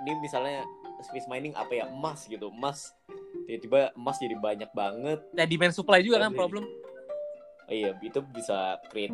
ini 0.03 0.19
misalnya 0.19 0.67
space 0.99 1.31
mining 1.31 1.55
apa 1.55 1.71
ya? 1.71 1.85
Emas 1.88 2.27
gitu 2.27 2.51
emas. 2.51 2.91
Tiba-tiba 3.47 3.95
emas 3.95 4.17
jadi 4.19 4.35
banyak 4.38 4.69
banget. 4.75 5.19
Nah, 5.33 5.45
demand 5.47 5.73
supply 5.73 6.03
juga 6.03 6.21
kan 6.21 6.35
problem. 6.35 6.67
Oh 7.69 7.73
iya 7.73 7.93
itu 8.01 8.19
bisa 8.33 8.81
create 8.89 9.13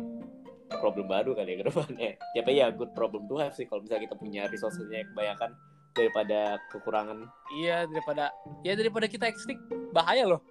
problem 0.80 1.06
baru 1.06 1.32
kali 1.32 1.54
ya 1.54 1.56
ke 1.62 1.64
depannya. 1.70 2.10
Tapi 2.34 2.52
ya 2.58 2.66
good 2.74 2.90
problem 2.92 3.30
to 3.30 3.38
have 3.38 3.54
sih. 3.54 3.64
Kalau 3.70 3.86
misalnya 3.86 4.10
kita 4.10 4.16
punya 4.18 4.42
resourcesnya 4.50 5.06
yang 5.06 5.10
kebanyakan 5.14 5.50
daripada 5.96 6.60
kekurangan 6.68 7.24
Iya 7.56 7.88
daripada 7.88 8.30
ya 8.60 8.76
daripada 8.76 9.08
kita 9.08 9.26
ekstik 9.26 9.56
bahaya 9.90 10.28
loh. 10.28 10.44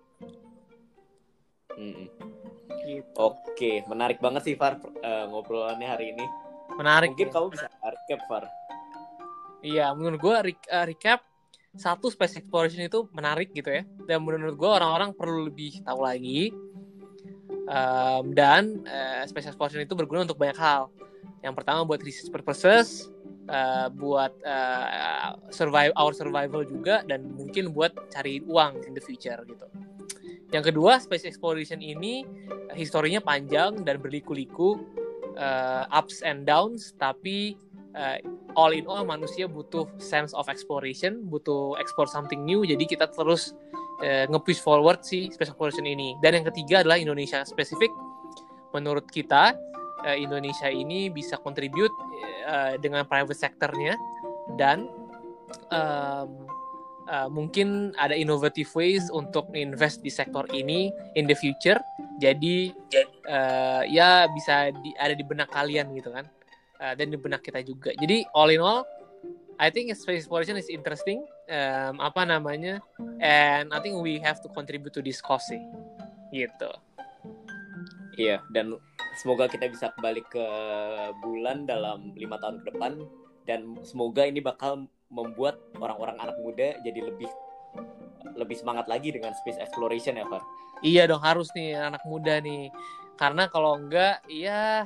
Gitu. 2.85 3.17
Oke, 3.17 3.81
menarik 3.89 4.21
banget 4.21 4.45
sih 4.45 4.55
Far 4.55 4.77
uh, 4.77 5.25
ngobrolannya 5.27 5.89
hari 5.89 6.13
ini. 6.13 6.25
Menarik. 6.77 7.17
Mungkin 7.17 7.29
ya. 7.29 7.33
kamu 7.33 7.47
bisa 7.49 7.67
recap 7.81 8.21
Far. 8.29 8.43
Iya, 9.65 9.85
menurut 9.97 10.19
gue 10.21 10.35
re- 10.53 10.69
uh, 10.69 10.85
recap 10.85 11.25
satu 11.75 12.07
space 12.13 12.39
exploration 12.39 12.85
itu 12.85 13.09
menarik 13.09 13.49
gitu 13.51 13.73
ya. 13.73 13.83
Dan 14.05 14.21
menurut 14.21 14.53
gue 14.53 14.69
orang-orang 14.69 15.17
perlu 15.17 15.49
lebih 15.49 15.81
tahu 15.81 16.05
lagi. 16.05 16.53
Um, 17.65 18.37
dan 18.37 18.85
uh, 18.85 19.25
space 19.25 19.49
exploration 19.49 19.81
itu 19.81 19.97
berguna 19.97 20.21
untuk 20.21 20.37
banyak 20.37 20.55
hal. 20.61 20.93
Yang 21.41 21.53
pertama 21.57 21.81
buat 21.89 22.01
research 22.05 22.29
purposes, 22.29 23.09
uh, 23.49 23.87
buat 23.93 24.33
uh, 24.45 25.37
survive 25.51 25.91
our 25.97 26.13
survival 26.13 26.65
juga, 26.65 27.01
dan 27.05 27.33
mungkin 27.33 27.73
buat 27.75 27.93
cari 28.13 28.41
uang 28.45 28.85
in 28.85 28.93
the 28.93 29.03
future 29.03 29.37
gitu. 29.45 29.67
Yang 30.53 30.71
kedua, 30.71 31.01
space 31.01 31.25
exploration 31.25 31.81
ini 31.81 32.23
uh, 32.69 32.75
historinya 32.77 33.19
panjang 33.19 33.81
dan 33.81 33.97
berliku-liku, 33.99 34.77
uh, 35.35 35.83
ups 35.89 36.21
and 36.21 36.45
downs, 36.45 36.93
tapi 37.01 37.57
uh, 37.97 38.21
all 38.55 38.71
in 38.71 38.85
all 38.87 39.03
manusia 39.03 39.49
butuh 39.49 39.89
sense 39.97 40.31
of 40.37 40.47
exploration, 40.47 41.25
butuh 41.27 41.75
explore 41.81 42.07
something 42.07 42.45
new. 42.45 42.63
Jadi 42.63 42.87
kita 42.87 43.09
terus 43.11 43.57
uh, 44.05 44.29
nge-push 44.31 44.61
forward 44.61 45.03
si 45.03 45.27
space 45.33 45.51
exploration 45.51 45.83
ini. 45.83 46.15
Dan 46.23 46.39
yang 46.39 46.45
ketiga 46.53 46.85
adalah 46.85 47.01
Indonesia 47.01 47.43
spesifik. 47.43 47.91
Menurut 48.71 49.07
kita 49.07 49.55
uh, 50.05 50.17
Indonesia 50.17 50.69
ini 50.69 51.09
bisa 51.09 51.35
contribute 51.41 51.91
uh, 52.45 52.77
dengan 52.77 53.03
private 53.09 53.35
sectornya 53.35 53.97
dan 54.55 54.85
um, 55.73 56.29
uh, 57.09 57.29
mungkin 57.29 57.91
ada 57.97 58.13
innovative 58.13 58.69
ways 58.77 59.09
untuk 59.09 59.49
invest 59.57 60.05
di 60.05 60.13
sektor 60.13 60.45
ini 60.53 60.93
in 61.17 61.25
the 61.25 61.35
future. 61.35 61.81
Jadi 62.21 62.71
uh, 63.27 63.83
ya 63.89 64.29
bisa 64.31 64.71
di, 64.71 64.93
ada 65.01 65.17
di 65.17 65.25
benak 65.25 65.51
kalian 65.51 65.91
gitu 65.97 66.13
kan 66.13 66.25
uh, 66.79 66.93
dan 66.93 67.11
di 67.11 67.17
benak 67.17 67.41
kita 67.43 67.65
juga. 67.65 67.91
Jadi 67.97 68.23
all 68.37 68.53
in 68.53 68.61
all, 68.61 68.85
I 69.57 69.71
think 69.71 69.91
space 69.95 70.25
exploration 70.27 70.59
is 70.59 70.67
interesting. 70.67 71.23
Um, 71.45 72.01
apa 72.01 72.25
namanya? 72.25 72.81
And 73.21 73.69
I 73.69 73.79
think 73.79 74.01
we 74.01 74.17
have 74.21 74.41
to 74.43 74.49
contribute 74.51 74.93
to 74.97 75.01
this 75.03 75.21
cause 75.21 75.45
sih. 75.47 75.61
Gitu. 76.33 76.71
Iya, 78.15 78.39
dan 78.55 78.79
semoga 79.15 79.47
kita 79.47 79.71
bisa 79.71 79.91
kembali 79.95 80.21
ke 80.27 80.45
bulan 81.23 81.63
dalam 81.63 82.11
lima 82.15 82.35
tahun 82.39 82.61
ke 82.61 82.75
depan 82.75 82.99
dan 83.47 83.77
semoga 83.85 84.27
ini 84.27 84.43
bakal 84.43 84.85
membuat 85.07 85.61
orang-orang 85.79 86.17
anak 86.19 86.37
muda 86.41 86.75
jadi 86.83 86.99
lebih 86.99 87.29
lebih 88.35 88.57
semangat 88.59 88.89
lagi 88.91 89.13
dengan 89.15 89.31
space 89.31 89.61
exploration 89.61 90.19
ya, 90.19 90.25
Far. 90.27 90.43
Iya 90.83 91.07
dong 91.07 91.23
harus 91.23 91.47
nih 91.55 91.77
anak 91.79 92.03
muda 92.03 92.43
nih. 92.43 92.67
Karena 93.15 93.47
kalau 93.47 93.79
enggak 93.79 94.19
ya 94.27 94.83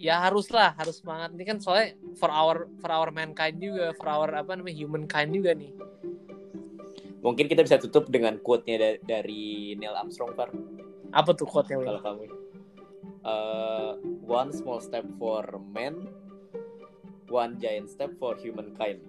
ya 0.00 0.16
haruslah 0.28 0.72
harus 0.76 1.00
semangat 1.00 1.32
ini 1.36 1.44
kan 1.44 1.60
soalnya 1.60 1.92
for 2.16 2.32
our 2.32 2.68
for 2.80 2.88
our 2.88 3.12
mankind 3.12 3.60
juga 3.60 3.92
for 3.96 4.08
our 4.08 4.32
apa 4.32 4.56
namanya 4.56 4.76
humankind 4.80 5.28
juga 5.28 5.52
nih 5.52 5.76
Mungkin 7.20 7.52
kita 7.52 7.60
bisa 7.60 7.76
tutup 7.76 8.08
dengan 8.08 8.40
quote-nya 8.40 8.76
da- 8.80 9.00
dari 9.04 9.76
Neil 9.76 9.92
Armstrong, 9.92 10.32
Far. 10.32 10.48
apa 11.12 11.30
tuh 11.36 11.44
quote-nya? 11.44 11.76
Kalau 11.76 12.00
kamu. 12.00 12.24
Uh, 13.20 14.00
one 14.24 14.48
small 14.48 14.80
step 14.80 15.04
for 15.20 15.44
man, 15.76 16.08
one 17.28 17.60
giant 17.60 17.92
step 17.92 18.08
for 18.16 18.32
humankind. 18.40 19.04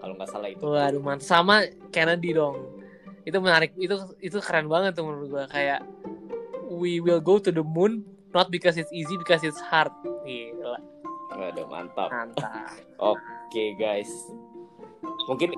Kalau 0.00 0.16
nggak 0.16 0.30
salah 0.32 0.48
itu. 0.48 0.64
Waduh, 0.64 1.02
mantap. 1.04 1.26
Sama 1.26 1.68
Kennedy 1.92 2.32
dong. 2.32 2.80
Itu 3.28 3.38
menarik. 3.44 3.76
Itu 3.76 4.16
itu 4.18 4.40
keren 4.40 4.72
banget 4.72 4.96
tuh 4.96 5.04
menurut 5.04 5.28
gua 5.28 5.44
kayak 5.52 5.84
we 6.72 6.98
will 6.98 7.20
go 7.20 7.36
to 7.36 7.52
the 7.52 7.62
moon 7.62 8.00
not 8.32 8.48
because 8.48 8.80
it's 8.80 8.90
easy 8.90 9.20
because 9.20 9.44
it's 9.44 9.60
hard. 9.60 9.92
Gila. 10.24 10.80
Waduh, 11.36 11.66
mantap. 11.68 12.08
Mantap. 12.08 12.72
Oke, 13.12 13.76
guys. 13.76 14.08
Mungkin 15.28 15.52